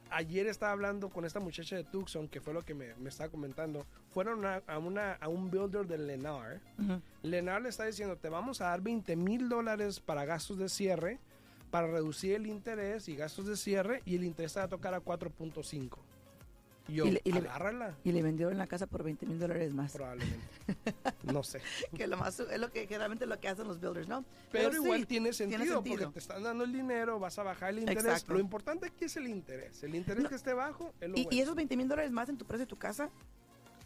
ayer 0.10 0.48
estaba 0.48 0.72
hablando 0.72 1.10
con 1.10 1.26
esta 1.26 1.40
muchacha 1.40 1.76
de 1.76 1.84
Tucson, 1.84 2.28
que 2.28 2.42
fue 2.42 2.54
lo 2.54 2.64
que 2.64 2.74
me, 2.74 2.94
me 2.96 3.10
estaba 3.10 3.30
comentando. 3.30 3.86
Fueron 4.14 4.46
a, 4.46 4.62
a 4.68 4.78
una, 4.78 5.14
a 5.14 5.28
un 5.28 5.50
builder 5.52 5.86
de 5.86 5.98
Lennar. 5.98 6.62
Lennar 7.22 7.62
le 7.62 7.70
está 7.70 7.86
diciendo, 7.86 8.18
te 8.18 8.30
vamos 8.30 8.62
a 8.62 8.66
dar 8.66 8.82
20 8.82 9.16
mil 9.16 9.50
dólares 9.50 10.00
para 10.00 10.26
gastos 10.26 10.58
de 10.58 10.70
cierre, 10.70 11.20
para 11.72 11.88
reducir 11.88 12.36
el 12.36 12.48
interés 12.48 13.10
y 13.10 13.16
gastos 13.16 13.48
de 13.48 13.58
cierre, 13.58 14.02
y 14.06 14.16
el 14.16 14.24
interés 14.24 14.54
te 14.54 14.60
va 14.60 14.66
a 14.66 14.70
tocar 14.70 14.94
a 14.94 15.02
4.5. 15.02 15.98
Y 16.88 16.94
yo, 16.96 17.06
Y 17.06 17.12
le- 17.12 17.22
y 17.24 17.32
le- 17.32 17.50
Y 18.04 18.12
le 18.12 18.22
vendieron 18.22 18.58
la 18.58 18.68
casa 18.68 18.86
por 18.86 19.04
20 19.04 19.26
mil 19.26 19.40
dólares 19.40 19.74
más. 19.74 19.92
probablemente. 19.94 20.46
No 21.24 21.42
sé. 21.44 21.60
Que 21.98 22.06
lo 22.08 22.18
más 22.18 22.40
es 22.40 22.60
lo 22.60 22.72
que 22.72 22.86
generalmente 22.88 23.26
lo 23.26 23.40
que 23.40 23.48
hacen 23.48 23.68
los 23.68 23.80
builders, 23.80 24.08
¿no? 24.08 24.24
Pero, 24.52 24.72
igual 24.74 25.08
tiene 25.08 25.34
sentido, 25.34 25.60
sentido. 25.64 25.82
porque 25.82 26.14
te 26.14 26.20
están 26.20 26.44
dando 26.44 26.64
el 26.64 26.72
dinero, 26.72 27.18
vas 27.20 27.38
a 27.40 27.44
bajar 27.44 27.72
el 27.72 27.80
interés. 27.80 28.06
Exacto. 28.06 28.34
Lo 28.34 28.40
importante 28.40 28.86
aquí 28.86 29.06
es 29.06 29.18
el 29.18 29.28
interés. 29.28 29.84
El 29.84 29.96
interés 29.96 30.24
No. 30.24 30.30
que 30.30 30.36
esté 30.36 30.54
bajo 30.54 30.94
es 31.02 31.10
lo 31.10 31.18
Y, 31.18 31.24
bueno. 31.24 31.38
y 31.38 31.42
esos 31.42 31.56
20 31.56 31.76
mil 31.76 31.88
dólares 31.88 32.12
más 32.12 32.30
en 32.30 32.38
tu 32.38 32.46
precio 32.46 32.66
de 32.66 32.70
tu 32.70 32.78
casa 32.78 33.10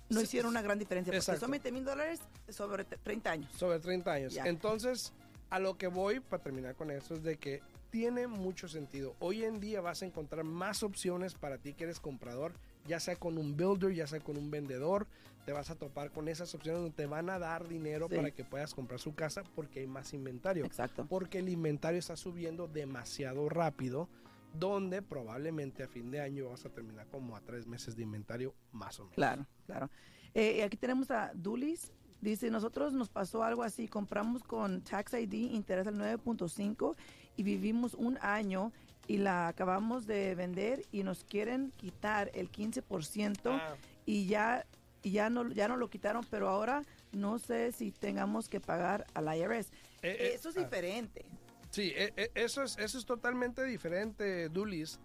no 0.09 0.19
Sí, 0.19 0.25
hicieron 0.25 0.49
una 0.51 0.61
gran 0.61 0.77
diferencia. 0.77 1.11
Porque 1.11 1.17
exacto. 1.19 1.39
son 1.41 1.51
20 1.51 1.71
mil 1.71 1.85
dólares 1.85 2.19
sobre 2.49 2.83
te- 2.83 2.97
30 2.97 3.31
años. 3.31 3.51
Sobre 3.53 3.79
30 3.79 4.11
años. 4.11 4.33
Ya. 4.33 4.45
Entonces, 4.45 5.13
a 5.49 5.59
lo 5.59 5.77
que 5.77 5.87
voy, 5.87 6.19
para 6.19 6.43
terminar 6.43 6.75
con 6.75 6.91
eso, 6.91 7.13
es 7.13 7.23
de 7.23 7.37
que 7.37 7.61
tiene 7.91 8.27
mucho 8.27 8.67
sentido. 8.67 9.15
Hoy 9.19 9.45
en 9.45 9.59
día 9.59 9.79
vas 9.81 10.01
a 10.01 10.05
encontrar 10.05 10.43
más 10.43 10.83
opciones 10.83 11.33
para 11.35 11.57
ti 11.57 11.73
que 11.73 11.85
eres 11.85 11.99
comprador, 11.99 12.53
ya 12.87 12.99
sea 12.99 13.15
con 13.15 13.37
un 13.37 13.55
builder, 13.55 13.93
ya 13.93 14.07
sea 14.07 14.19
con 14.19 14.37
un 14.37 14.49
vendedor. 14.51 15.07
Te 15.45 15.53
vas 15.53 15.69
a 15.69 15.75
topar 15.75 16.11
con 16.11 16.27
esas 16.27 16.53
opciones 16.53 16.81
donde 16.81 16.95
te 16.95 17.05
van 17.07 17.29
a 17.29 17.39
dar 17.39 17.67
dinero 17.67 18.07
Sí. 18.09 18.15
para 18.15 18.31
que 18.31 18.43
puedas 18.43 18.73
comprar 18.73 18.99
su 18.99 19.15
casa 19.15 19.43
porque 19.55 19.79
hay 19.79 19.87
más 19.87 20.13
inventario. 20.13 20.65
Exacto. 20.65 21.05
Porque 21.09 21.39
el 21.39 21.49
inventario 21.49 21.97
está 21.99 22.15
subiendo 22.15 22.67
demasiado 22.67 23.49
rápido, 23.49 24.09
donde 24.53 25.01
probablemente 25.01 25.83
a 25.83 25.87
fin 25.87 26.11
de 26.11 26.21
año 26.21 26.49
vas 26.49 26.65
a 26.65 26.69
terminar 26.69 27.07
como 27.07 27.35
a 27.35 27.41
tres 27.41 27.67
meses 27.67 27.95
de 27.95 28.03
inventario, 28.03 28.53
más 28.71 28.99
o 28.99 29.03
menos. 29.03 29.15
Claro, 29.15 29.45
claro. 29.65 29.89
Eh, 30.33 30.57
y 30.57 30.61
aquí 30.61 30.77
tenemos 30.77 31.09
a 31.11 31.31
Dulis. 31.33 31.91
Dice, 32.21 32.51
nosotros 32.51 32.91
nos 32.93 33.09
pasó 33.09 33.43
algo 33.43 33.63
así, 33.63 33.87
compramos 33.87 34.43
con 34.43 34.81
Tax 34.81 35.13
ID 35.13 35.33
interés 35.53 35.87
al 35.87 35.95
9.5 35.97 36.95
y 37.37 37.43
vivimos 37.43 37.93
un 37.93 38.17
año 38.21 38.73
y 39.09 39.17
la 39.17 39.47
acabamos 39.47 40.05
de 40.05 40.35
vender 40.35 40.85
y 40.91 41.01
nos 41.01 41.23
quieren 41.23 41.71
quitar 41.77 42.29
el 42.35 42.51
15% 42.51 43.39
Ah, 43.59 43.75
y 44.05 44.27
ya, 44.27 44.67
y 45.01 45.11
ya, 45.11 45.31
no, 45.31 45.49
ya 45.51 45.67
no 45.67 45.77
lo 45.77 45.89
quitaron, 45.89 46.23
pero 46.29 46.47
ahora 46.47 46.83
no 47.11 47.39
sé 47.39 47.71
si 47.71 47.91
tengamos 47.91 48.47
que 48.49 48.59
pagar 48.61 49.07
al 49.15 49.35
IRS. 49.35 49.71
eh, 50.03 50.15
eh, 50.19 50.31
Eso 50.35 50.49
es 50.49 50.57
ah. 50.57 50.59
diferente. 50.59 51.25
Sí, 51.71 51.91
e- 51.95 52.13
e- 52.17 52.31
eso 52.35 52.61
es, 52.61 52.77
eso 52.77 52.99
es 52.99 53.05
totalmente 53.05 53.63
diferente, 53.65 54.47
Dulis. 54.49 54.99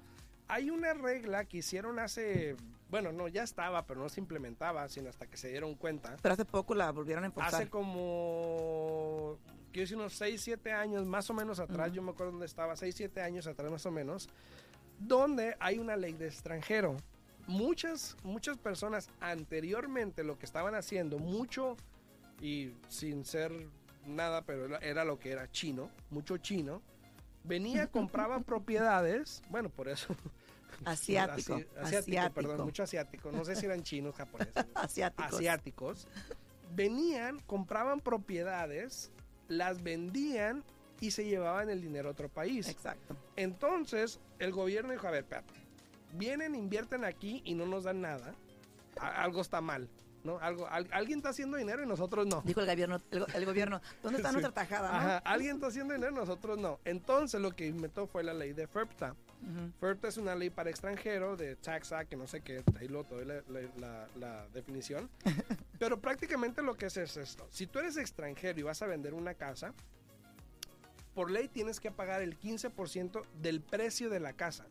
Hay 0.49 0.69
una 0.69 0.93
regla 0.93 1.47
que 1.47 1.59
hicieron 1.59 1.99
hace, 1.99 2.57
bueno, 2.95 3.11
no, 3.11 3.27
ya 3.27 3.43
estaba, 3.43 3.85
pero 3.87 4.01
no 4.01 4.09
se 4.09 4.21
implementaba, 4.21 4.89
sino 4.89 5.09
hasta 5.09 5.27
que 5.27 5.37
se 5.37 5.49
dieron 5.49 5.75
cuenta. 5.75 6.17
Pero 6.23 6.35
hace 6.35 6.45
poco 6.45 6.77
la 6.77 6.93
volvieron 6.93 7.25
a 7.25 7.27
enforzar. 7.27 7.63
Hace 7.63 7.69
como, 7.69 9.37
quiero 9.73 9.83
decir, 9.83 9.97
unos 9.97 10.13
6, 10.13 10.41
7 10.41 10.71
años, 10.71 11.05
más 11.05 11.29
o 11.29 11.35
menos 11.35 11.59
atrás, 11.59 11.89
Ujú. 11.89 11.97
yo 11.97 12.03
me 12.03 12.13
acuerdo 12.13 12.31
dónde 12.31 12.47
estaba, 12.47 12.77
6, 12.77 12.95
7 12.95 13.21
años 13.21 13.49
atrás 13.49 13.69
más 13.69 13.85
o 13.85 13.91
menos, 13.91 14.29
donde 15.01 15.57
hay 15.59 15.81
una 15.81 15.97
ley 15.97 16.13
de 16.13 16.29
extranjero. 16.29 16.97
Muchas, 17.49 18.17
muchas 18.23 18.59
personas 18.59 19.11
anteriormente 19.19 20.23
lo 20.23 20.39
que 20.39 20.47
estaban 20.47 20.77
haciendo, 20.77 21.19
mucho 21.19 21.77
y 22.41 22.75
sin 22.89 23.25
ser 23.25 23.51
nada, 24.07 24.43
pero 24.43 24.79
era 24.81 25.05
lo 25.05 25.19
que 25.19 25.33
era 25.33 25.51
chino, 25.51 25.91
mucho 26.11 26.37
chino, 26.39 26.81
venía, 27.43 27.89
compraba 27.91 28.39
propiedades, 28.39 29.43
bueno, 29.51 29.69
por 29.69 29.89
eso. 29.89 30.15
Asiático, 30.85 31.55
Asi- 31.55 31.67
asiático, 31.79 31.87
asiático. 32.01 32.35
perdón, 32.35 32.61
mucho 32.67 32.83
asiático, 32.83 33.33
no 33.33 33.45
sé 33.45 33.57
si 33.57 33.67
eran 33.67 33.83
chinos, 33.83 34.15
japoneses 34.15 34.55
Asiáticos. 34.75 35.35
asiáticos 35.35 36.09
venían, 36.75 37.41
compraban 37.41 38.01
propiedades, 38.01 39.11
las 39.49 39.83
vendían 39.83 40.65
y 41.01 41.11
se 41.11 41.25
llevaban 41.25 41.71
el 41.71 41.81
dinero 41.83 42.09
a 42.09 42.13
otro 42.13 42.29
país. 42.29 42.69
Exacto. 42.69 43.17
Entonces, 43.37 44.21
el 44.39 44.53
gobierno 44.53 44.93
dijo, 44.93 45.07
a 45.07 45.11
ver, 45.11 45.25
espérate, 45.25 45.53
vienen, 46.15 46.55
invierten 46.55 47.05
aquí 47.05 47.43
y 47.45 47.55
no 47.55 47.67
nos 47.67 47.85
dan 47.85 48.01
nada. 48.01 48.35
Algo 49.01 49.41
está 49.43 49.61
mal, 49.61 49.89
¿no? 50.23 50.39
Algo, 50.39 50.67
al- 50.69 50.89
alguien 50.93 51.19
está 51.19 51.29
haciendo 51.31 51.57
dinero 51.57 51.83
y 51.83 51.87
nosotros 51.87 52.27
no. 52.27 52.43
Dijo 52.43 52.61
el 52.61 52.67
gobierno, 52.67 52.99
el, 53.11 53.21
go- 53.21 53.27
el 53.35 53.45
gobierno, 53.47 53.81
¿dónde 54.03 54.19
está 54.19 54.31
Sí. 54.31 54.35
nuestra 54.35 54.53
tajada? 54.55 54.89
no? 54.91 54.97
Ajá, 54.97 55.19
alguien 55.19 55.57
está 55.57 55.67
haciendo 55.69 55.95
dinero 55.95 56.13
y 56.13 56.15
nosotros 56.17 56.59
no. 56.59 56.79
Entonces, 56.85 57.41
lo 57.41 57.51
que 57.53 57.67
inventó 57.67 58.07
fue 58.07 58.23
la 58.25 58.33
ley 58.35 58.53
de 58.53 58.67
FERPTA. 58.67 59.15
Ujú. 59.43 59.73
FERPTA 59.81 60.09
es 60.09 60.17
una 60.17 60.35
ley 60.35 60.51
para 60.51 60.71
extranjero 60.71 61.37
de 61.37 61.57
Tax 61.57 61.93
Act, 61.93 62.09
que 62.11 62.17
no 62.17 62.27
sé 62.27 62.41
qué, 62.41 62.63
ahí 62.79 62.89
lo 62.89 63.03
doy 63.05 63.25
la, 63.25 63.43
la- 63.79 64.09
la- 64.17 64.49
definición. 64.49 65.11
Pero 65.79 66.01
prácticamente 66.01 66.63
lo 66.63 66.77
que 66.77 66.87
es 66.87 66.97
es 66.97 67.17
esto. 67.17 67.47
Si 67.51 67.67
tú 67.67 67.79
eres 67.79 67.97
extranjero 67.97 68.59
y 68.61 68.63
vas 68.63 68.81
a 68.83 68.87
vender 68.87 69.15
una 69.15 69.35
casa, 69.35 69.75
por 71.15 71.31
ley 71.31 71.49
tienes 71.49 71.81
que 71.81 71.91
pagar 71.91 72.23
el 72.23 72.39
15% 72.39 73.23
del 73.41 73.61
precio 73.61 74.11
de 74.11 74.21
la 74.21 74.33
casa 74.33 74.67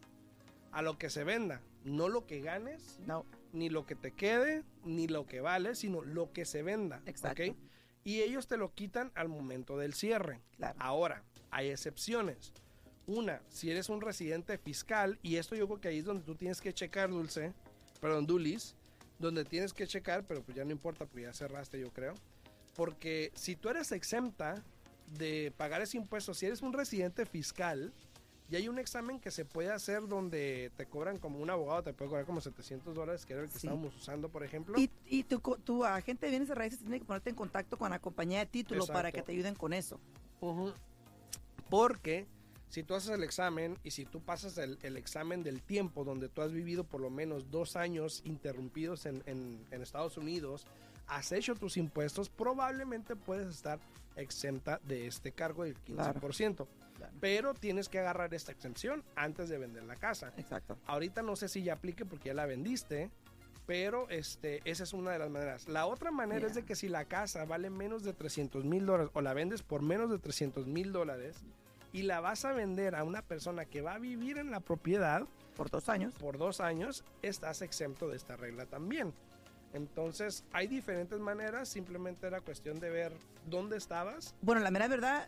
a 0.72 0.82
lo 0.82 0.98
que 0.98 1.10
se 1.10 1.24
venda. 1.24 1.62
No 1.86 2.08
lo 2.10 2.26
que 2.26 2.42
ganes, 2.42 3.00
No, 3.06 3.26
ni 3.52 3.70
lo 3.70 3.86
que 3.86 3.96
te 3.96 4.12
quede, 4.12 4.64
ni 4.84 5.08
lo 5.08 5.26
que 5.26 5.42
vale, 5.42 5.76
sino 5.76 6.02
lo 6.02 6.32
que 6.34 6.46
se 6.46 6.64
venda. 6.64 7.02
Exacto. 7.06 7.44
¿ok? 7.44 7.56
Y 8.06 8.22
ellos 8.22 8.48
te 8.48 8.58
lo 8.58 8.74
quitan 8.74 9.12
al 9.16 9.30
momento 9.30 9.78
del 9.78 9.94
cierre. 9.94 10.42
claro. 10.58 10.76
Ahora, 10.82 11.24
hay 11.52 11.70
excepciones. 11.70 12.54
Una, 13.06 13.42
si 13.50 13.70
eres 13.70 13.90
un 13.90 14.00
residente 14.02 14.58
fiscal, 14.58 15.20
y 15.22 15.36
esto 15.36 15.56
yo 15.56 15.68
creo 15.68 15.82
que 15.82 15.88
ahí 15.90 15.98
es 16.00 16.06
donde 16.06 16.24
tú 16.24 16.36
tienes 16.36 16.62
que 16.62 16.74
checar, 16.74 17.10
Dulce, 17.10 17.54
perdón, 18.00 18.26
Dulis, 18.26 18.76
donde 19.20 19.44
tienes 19.44 19.74
que 19.74 19.86
checar, 19.88 20.26
pero 20.26 20.42
pues 20.42 20.56
ya 20.56 20.64
no 20.64 20.72
importa, 20.72 21.06
pues 21.06 21.24
ya 21.26 21.34
cerraste, 21.34 21.80
yo 21.80 21.92
creo. 21.92 22.14
Porque 22.76 23.32
si 23.36 23.56
tú 23.56 23.70
eres 23.70 23.92
exenta 23.92 24.64
de 25.18 25.54
pagar 25.58 25.82
ese 25.82 25.98
impuesto, 25.98 26.34
si 26.34 26.46
eres 26.46 26.62
un 26.62 26.72
residente 26.74 27.26
fiscal, 27.26 27.94
y 28.50 28.56
hay 28.56 28.68
un 28.68 28.78
examen 28.80 29.20
que 29.20 29.32
se 29.32 29.46
puede 29.46 29.72
hacer 29.72 30.08
donde 30.08 30.72
te 30.78 30.86
cobran 30.86 31.18
como 31.18 31.40
un 31.40 31.50
abogado, 31.50 31.84
te 31.84 31.94
puede 31.94 32.10
cobrar 32.10 32.26
como 32.26 32.40
700 32.42 32.94
dólares, 32.94 33.26
que 33.26 33.34
era 33.34 33.42
el 33.44 33.48
que 33.50 33.54
Sí. 33.60 33.68
estábamos 33.68 33.96
usando, 33.96 34.30
por 34.30 34.44
ejemplo. 34.44 34.78
Y, 34.80 34.90
y 35.08 35.24
tu, 35.24 35.40
tu 35.40 35.84
agente 35.86 36.26
de 36.26 36.30
bienes 36.32 36.50
de 36.50 36.56
raíces 36.56 36.80
tiene 36.80 37.00
que 37.00 37.06
ponerte 37.06 37.30
en 37.30 37.36
contacto 37.36 37.78
con 37.78 37.90
la 37.90 38.00
compañía 38.00 38.40
de 38.40 38.46
título 38.46 38.86
para 38.86 39.12
que 39.12 39.22
te 39.22 39.32
ayuden 39.32 39.56
con 39.56 39.74
eso. 39.74 40.00
Porque 41.70 42.28
si 42.74 42.82
tú 42.82 42.96
haces 42.96 43.12
el 43.12 43.24
examen 43.24 43.78
y 43.84 43.92
si 43.92 44.04
tú 44.04 44.20
pasas 44.20 44.58
el, 44.58 44.80
el 44.82 44.98
examen 44.98 45.44
del 45.44 45.62
tiempo 45.62 46.04
donde 46.04 46.28
tú 46.28 46.42
has 46.42 46.52
vivido 46.52 46.84
por 46.84 47.02
lo 47.02 47.12
menos 47.12 47.52
dos 47.52 47.76
años 47.76 48.22
interrumpidos 48.26 49.06
en, 49.06 49.22
en- 49.28 49.64
en 49.70 49.82
Estados 49.84 50.18
Unidos, 50.18 50.66
has 51.06 51.32
hecho 51.34 51.54
tus 51.54 51.78
impuestos, 51.78 52.30
probablemente 52.30 53.16
puedes 53.16 53.48
estar 53.48 53.80
exenta 54.16 54.80
de 54.86 55.06
este 55.06 55.32
cargo 55.34 55.66
del 55.66 55.76
15%. 55.84 56.66
Claro. 56.98 57.14
Pero 57.20 57.54
tienes 57.54 57.90
que 57.90 58.00
agarrar 58.00 58.34
esta 58.34 58.52
exención 58.52 59.04
antes 59.16 59.50
de 59.50 59.60
vender 59.60 59.84
la 59.84 59.96
casa. 59.96 60.34
Exacto. 60.38 60.76
Ahorita 60.88 61.22
no 61.22 61.36
sé 61.36 61.50
si 61.50 61.62
ya 61.62 61.74
aplique 61.74 62.06
porque 62.06 62.30
ya 62.30 62.34
la 62.34 62.48
vendiste, 62.48 63.12
pero 63.68 64.10
este, 64.10 64.62
esa 64.66 64.84
es 64.84 64.94
una 64.94 65.12
de 65.12 65.20
las 65.20 65.30
maneras. 65.30 65.68
La 65.68 65.86
otra 65.86 66.10
manera 66.10 66.48
es 66.48 66.56
de 66.56 66.64
que 66.64 66.76
si 66.76 66.90
la 66.90 67.06
casa 67.06 67.46
vale 67.46 67.70
menos 67.70 68.04
de 68.04 68.14
300 68.14 68.66
mil 68.66 68.86
dólares 68.88 69.12
o 69.14 69.22
la 69.22 69.34
vendes 69.36 69.62
por 69.62 69.82
menos 69.84 70.10
de 70.10 70.18
300 70.18 70.66
mil 70.68 70.92
dólares 70.92 71.38
y 71.94 72.02
la 72.02 72.20
vas 72.20 72.44
a 72.44 72.52
vender 72.52 72.96
a 72.96 73.04
una 73.06 73.22
persona 73.22 73.66
que 73.66 73.82
va 73.82 73.94
a 73.94 74.00
vivir 74.00 74.38
en 74.38 74.52
la 74.52 74.60
propiedad, 74.60 75.24
Por 75.56 75.70
dos 75.70 75.88
años. 75.88 76.14
por 76.16 76.38
dos 76.38 76.60
años, 76.60 77.06
estás 77.22 77.62
exento 77.62 78.10
de 78.10 78.18
esta 78.18 78.36
regla 78.36 78.66
también. 78.66 79.14
Entonces, 79.74 80.44
hay 80.52 80.68
diferentes 80.68 81.20
maneras, 81.20 81.70
simplemente 81.70 82.28
era 82.28 82.42
cuestión 82.42 82.80
de 82.80 82.90
ver 82.90 83.14
dónde 83.46 83.78
estabas. 83.78 84.36
Bueno, 84.42 84.62
la 84.62 84.70
mera 84.72 84.88
verdad, 84.88 85.28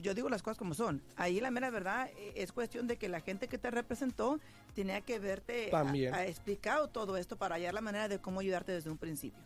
yo 0.00 0.14
digo 0.14 0.28
las 0.28 0.42
cosas 0.42 0.58
como 0.58 0.74
son. 0.74 1.02
Ahí 1.16 1.40
la 1.40 1.50
mera 1.50 1.70
verdad 1.70 2.08
eh, 2.16 2.32
es 2.36 2.52
cuestión 2.52 2.86
de 2.86 2.96
que 2.96 3.08
la 3.08 3.20
gente 3.20 3.48
que 3.48 3.58
te 3.58 3.70
representó 3.70 4.40
tenía 4.74 5.00
que 5.02 5.18
verte 5.18 5.68
También. 5.70 6.14
a, 6.14 6.18
a 6.18 6.26
explicado 6.26 6.88
todo 6.88 7.16
esto 7.16 7.36
para 7.36 7.56
hallar 7.56 7.74
la 7.74 7.80
manera 7.80 8.08
de 8.08 8.20
cómo 8.20 8.40
ayudarte 8.40 8.72
desde 8.72 8.90
un 8.90 8.98
principio. 8.98 9.42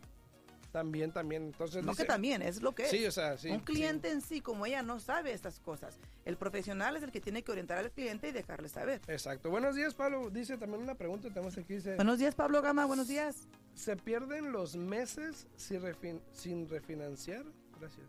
También, 0.72 1.12
también. 1.12 1.46
Entonces, 1.46 1.84
No 1.84 1.90
dice- 1.92 2.04
que 2.04 2.06
también, 2.08 2.42
es 2.42 2.62
lo 2.62 2.74
que 2.74 2.84
es. 2.84 2.90
Sí, 2.90 3.04
o 3.04 3.10
sea, 3.10 3.36
sí. 3.36 3.50
un 3.50 3.58
sí. 3.58 3.64
cliente 3.64 4.10
en 4.12 4.20
sí, 4.20 4.40
como 4.40 4.66
ella, 4.66 4.82
no 4.82 5.00
sabe 5.00 5.32
estas 5.32 5.58
cosas. 5.58 5.98
El 6.24 6.36
profesional 6.36 6.96
es 6.96 7.02
el 7.02 7.10
que 7.10 7.20
tiene 7.20 7.42
que 7.42 7.50
orientar 7.50 7.78
al 7.78 7.90
cliente 7.90 8.28
y 8.28 8.32
dejarle 8.32 8.68
saber. 8.68 9.00
Exacto. 9.08 9.50
Buenos 9.50 9.74
días, 9.74 9.94
Pablo. 9.94 10.30
Dice 10.30 10.56
también 10.58 10.82
una 10.82 10.94
pregunta, 10.94 11.28
tenemos 11.28 11.58
aquí, 11.58 11.74
dice, 11.74 11.96
Buenos 11.96 12.18
días, 12.20 12.34
Pablo 12.36 12.62
Gama, 12.62 12.86
buenos 12.86 13.08
días. 13.08 13.48
¿se 13.74 13.96
pierden 13.96 14.52
los 14.52 14.76
meses 14.76 15.46
sin, 15.56 15.80
refin- 15.82 16.20
sin 16.32 16.68
refinanciar? 16.68 17.44
Gracias. 17.80 18.06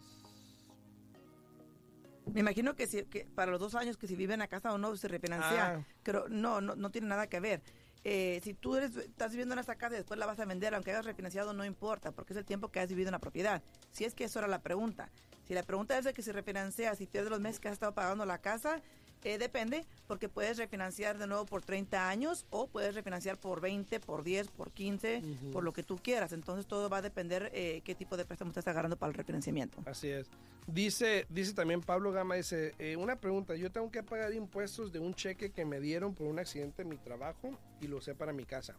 Me 2.33 2.41
imagino 2.41 2.75
que, 2.75 2.85
si, 2.87 3.03
que 3.03 3.25
para 3.25 3.51
los 3.51 3.59
dos 3.59 3.73
años 3.75 3.97
que 3.97 4.07
si 4.07 4.15
viven 4.15 4.35
en 4.35 4.39
la 4.39 4.47
casa 4.47 4.71
o 4.71 4.77
no 4.77 4.95
se 4.95 5.07
refinancia, 5.07 5.75
Ah. 5.77 5.85
pero 6.03 6.29
no, 6.29 6.61
no, 6.61 6.75
no 6.75 6.91
tiene 6.91 7.07
nada 7.07 7.27
que 7.27 7.39
ver. 7.39 7.61
Eh, 8.03 8.39
si 8.43 8.53
tú 8.53 8.75
eres, 8.75 8.95
estás 8.95 9.31
viviendo 9.31 9.53
en 9.53 9.59
esta 9.59 9.75
casa 9.75 9.95
y 9.95 9.97
después 9.97 10.19
la 10.19 10.25
vas 10.25 10.39
a 10.39 10.45
vender, 10.45 10.73
aunque 10.73 10.91
hayas 10.91 11.05
refinanciado, 11.05 11.53
no 11.53 11.65
importa, 11.65 12.11
porque 12.11 12.33
es 12.33 12.37
el 12.37 12.45
tiempo 12.45 12.69
que 12.69 12.79
has 12.79 12.89
vivido 12.89 13.09
en 13.09 13.13
la 13.13 13.19
propiedad. 13.19 13.61
Si 13.91 14.05
es 14.05 14.15
que 14.15 14.23
eso 14.23 14.39
era 14.39 14.47
la 14.47 14.61
pregunta. 14.61 15.09
Si 15.47 15.53
la 15.53 15.63
pregunta 15.63 15.97
es 15.97 16.05
de 16.05 16.13
que 16.13 16.21
si 16.21 16.31
refinancias, 16.31 16.97
si 16.97 17.07
pierdes 17.07 17.29
los 17.29 17.41
meses 17.41 17.59
que 17.59 17.67
has 17.67 17.73
estado 17.73 17.93
pagando 17.93 18.25
la 18.25 18.39
casa, 18.39 18.81
eh, 19.23 19.37
depende, 19.37 19.85
porque 20.07 20.29
puedes 20.29 20.57
refinanciar 20.57 21.17
de 21.17 21.27
nuevo 21.27 21.45
por 21.45 21.63
30 21.63 22.09
años 22.09 22.45
o 22.49 22.67
puedes 22.67 22.95
refinanciar 22.95 23.37
por 23.37 23.61
20, 23.61 23.99
por 23.99 24.23
10, 24.23 24.47
por 24.49 24.71
15, 24.71 25.21
Ujú. 25.23 25.51
por 25.51 25.63
lo 25.63 25.73
que 25.73 25.83
tú 25.83 25.97
quieras. 25.97 26.33
Entonces 26.33 26.65
todo 26.65 26.89
va 26.89 26.97
a 26.97 27.01
depender 27.01 27.51
eh, 27.53 27.81
qué 27.83 27.95
tipo 27.95 28.17
de 28.17 28.25
préstamo 28.25 28.49
estás 28.51 28.67
agarrando 28.67 28.97
para 28.97 29.09
el 29.11 29.15
refinanciamiento. 29.15 29.81
Así 29.85 30.09
es. 30.09 30.27
Dice, 30.67 31.25
dice 31.29 31.53
también 31.53 31.81
Pablo 31.81 32.11
Gama, 32.11 32.35
dice, 32.35 32.73
eh, 32.79 32.95
una 32.95 33.15
pregunta, 33.15 33.55
yo 33.55 33.71
tengo 33.71 33.91
que 33.91 34.03
pagar 34.03 34.33
impuestos 34.33 34.91
de 34.91 34.99
un 34.99 35.13
cheque 35.13 35.51
que 35.51 35.65
me 35.65 35.79
dieron 35.79 36.13
por 36.13 36.27
un 36.27 36.39
accidente 36.39 36.83
en 36.83 36.89
mi 36.89 36.97
trabajo 36.97 37.51
y 37.81 37.87
lo 37.87 37.97
usé 37.97 38.13
para 38.15 38.31
mi 38.31 38.45
casa. 38.45 38.75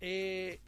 Eh, 0.00 0.58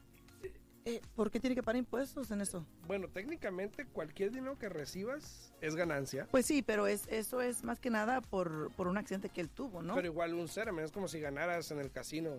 Eh, 0.85 1.01
¿Por 1.15 1.31
qué 1.31 1.39
tiene 1.39 1.55
que 1.55 1.63
pagar 1.63 1.77
impuestos 1.77 2.31
en 2.33 2.41
eso? 2.41 2.67
bueno, 2.89 3.07
técnicamente 3.09 3.87
cualquier 3.87 4.33
dinero 4.33 4.59
que 4.59 4.69
recibas 4.69 5.53
es 5.61 5.77
ganancia, 5.77 6.27
Pues 6.31 6.45
sí, 6.47 6.63
pero 6.63 6.87
es, 6.89 7.07
eso 7.09 7.41
es 7.41 7.63
más 7.63 7.79
que 7.79 7.89
nada 7.91 8.21
por, 8.21 8.73
por 8.75 8.89
un 8.89 8.99
accidente 8.99 9.29
que 9.29 9.41
él 9.41 9.49
tuvo, 9.49 9.81
¿no? 9.83 9.95
pero 9.95 10.07
igual 10.09 10.35
un 10.35 10.49
cero, 10.49 10.79
es 10.81 10.91
como 10.91 11.07
si 11.07 11.21
ganaras 11.21 11.71
en 11.71 11.79
el 11.79 11.91
casino 11.93 12.31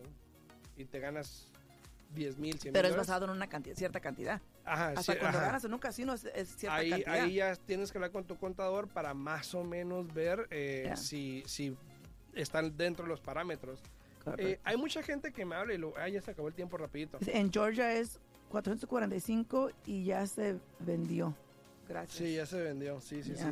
y 0.76 0.84
te 0.86 1.00
ganas 1.00 1.48
10 2.14 2.38
mil, 2.38 2.60
100 2.60 2.74
Pero 2.74 2.88
es 2.90 2.96
basado 2.96 3.26
en 3.26 3.32
una 3.32 3.48
cantidad, 3.48 3.76
cierta 3.76 4.00
cantidad. 4.00 4.42
Ajá, 4.66 4.90
Hasta 4.90 5.14
sí, 5.14 5.20
cuando 5.20 5.38
ajá. 5.40 5.48
ganas 5.48 5.64
en 5.64 5.74
un 5.74 5.80
casino 5.80 6.14
es, 6.14 6.26
es 6.26 6.50
cierta 6.58 6.76
ahí, 6.78 6.90
cantidad. 6.90 7.14
ahí 7.14 7.34
ya 7.36 7.56
tienes 7.56 7.92
que 7.92 7.98
hablar 7.98 8.12
con 8.12 8.26
tu 8.26 8.38
contador 8.38 8.88
para 8.88 9.14
más 9.14 9.56
o 9.56 9.64
menos 9.64 10.14
ver 10.14 10.48
eh, 10.52 10.92
si, 10.96 11.44
si 11.48 11.76
están 12.34 12.76
dentro 12.78 13.06
de 13.06 13.10
los 13.10 13.22
parámetros. 13.22 13.80
Eh, 14.38 14.60
hay 14.64 14.78
mucha 14.78 15.04
gente 15.04 15.34
que 15.34 15.44
me 15.44 15.56
habla 15.56 15.74
y 15.74 15.78
lo, 15.78 15.94
ah, 15.98 16.08
ya 16.08 16.22
se 16.22 16.32
acabó 16.32 16.48
el 16.48 16.54
tiempo 16.54 16.78
rapidito. 16.78 17.18
en 17.26 17.52
Georgia 17.52 17.94
es 17.94 18.20
445 18.54 19.72
y 19.88 20.06
ya 20.06 20.28
se 20.28 20.60
vendió. 20.78 21.36
Gracias. 21.90 22.18
Sí, 22.18 22.36
ya 22.36 22.46
se 22.46 22.62
vendió, 22.62 23.02
sí, 23.02 23.24
sí, 23.24 23.34
sí. 23.36 23.48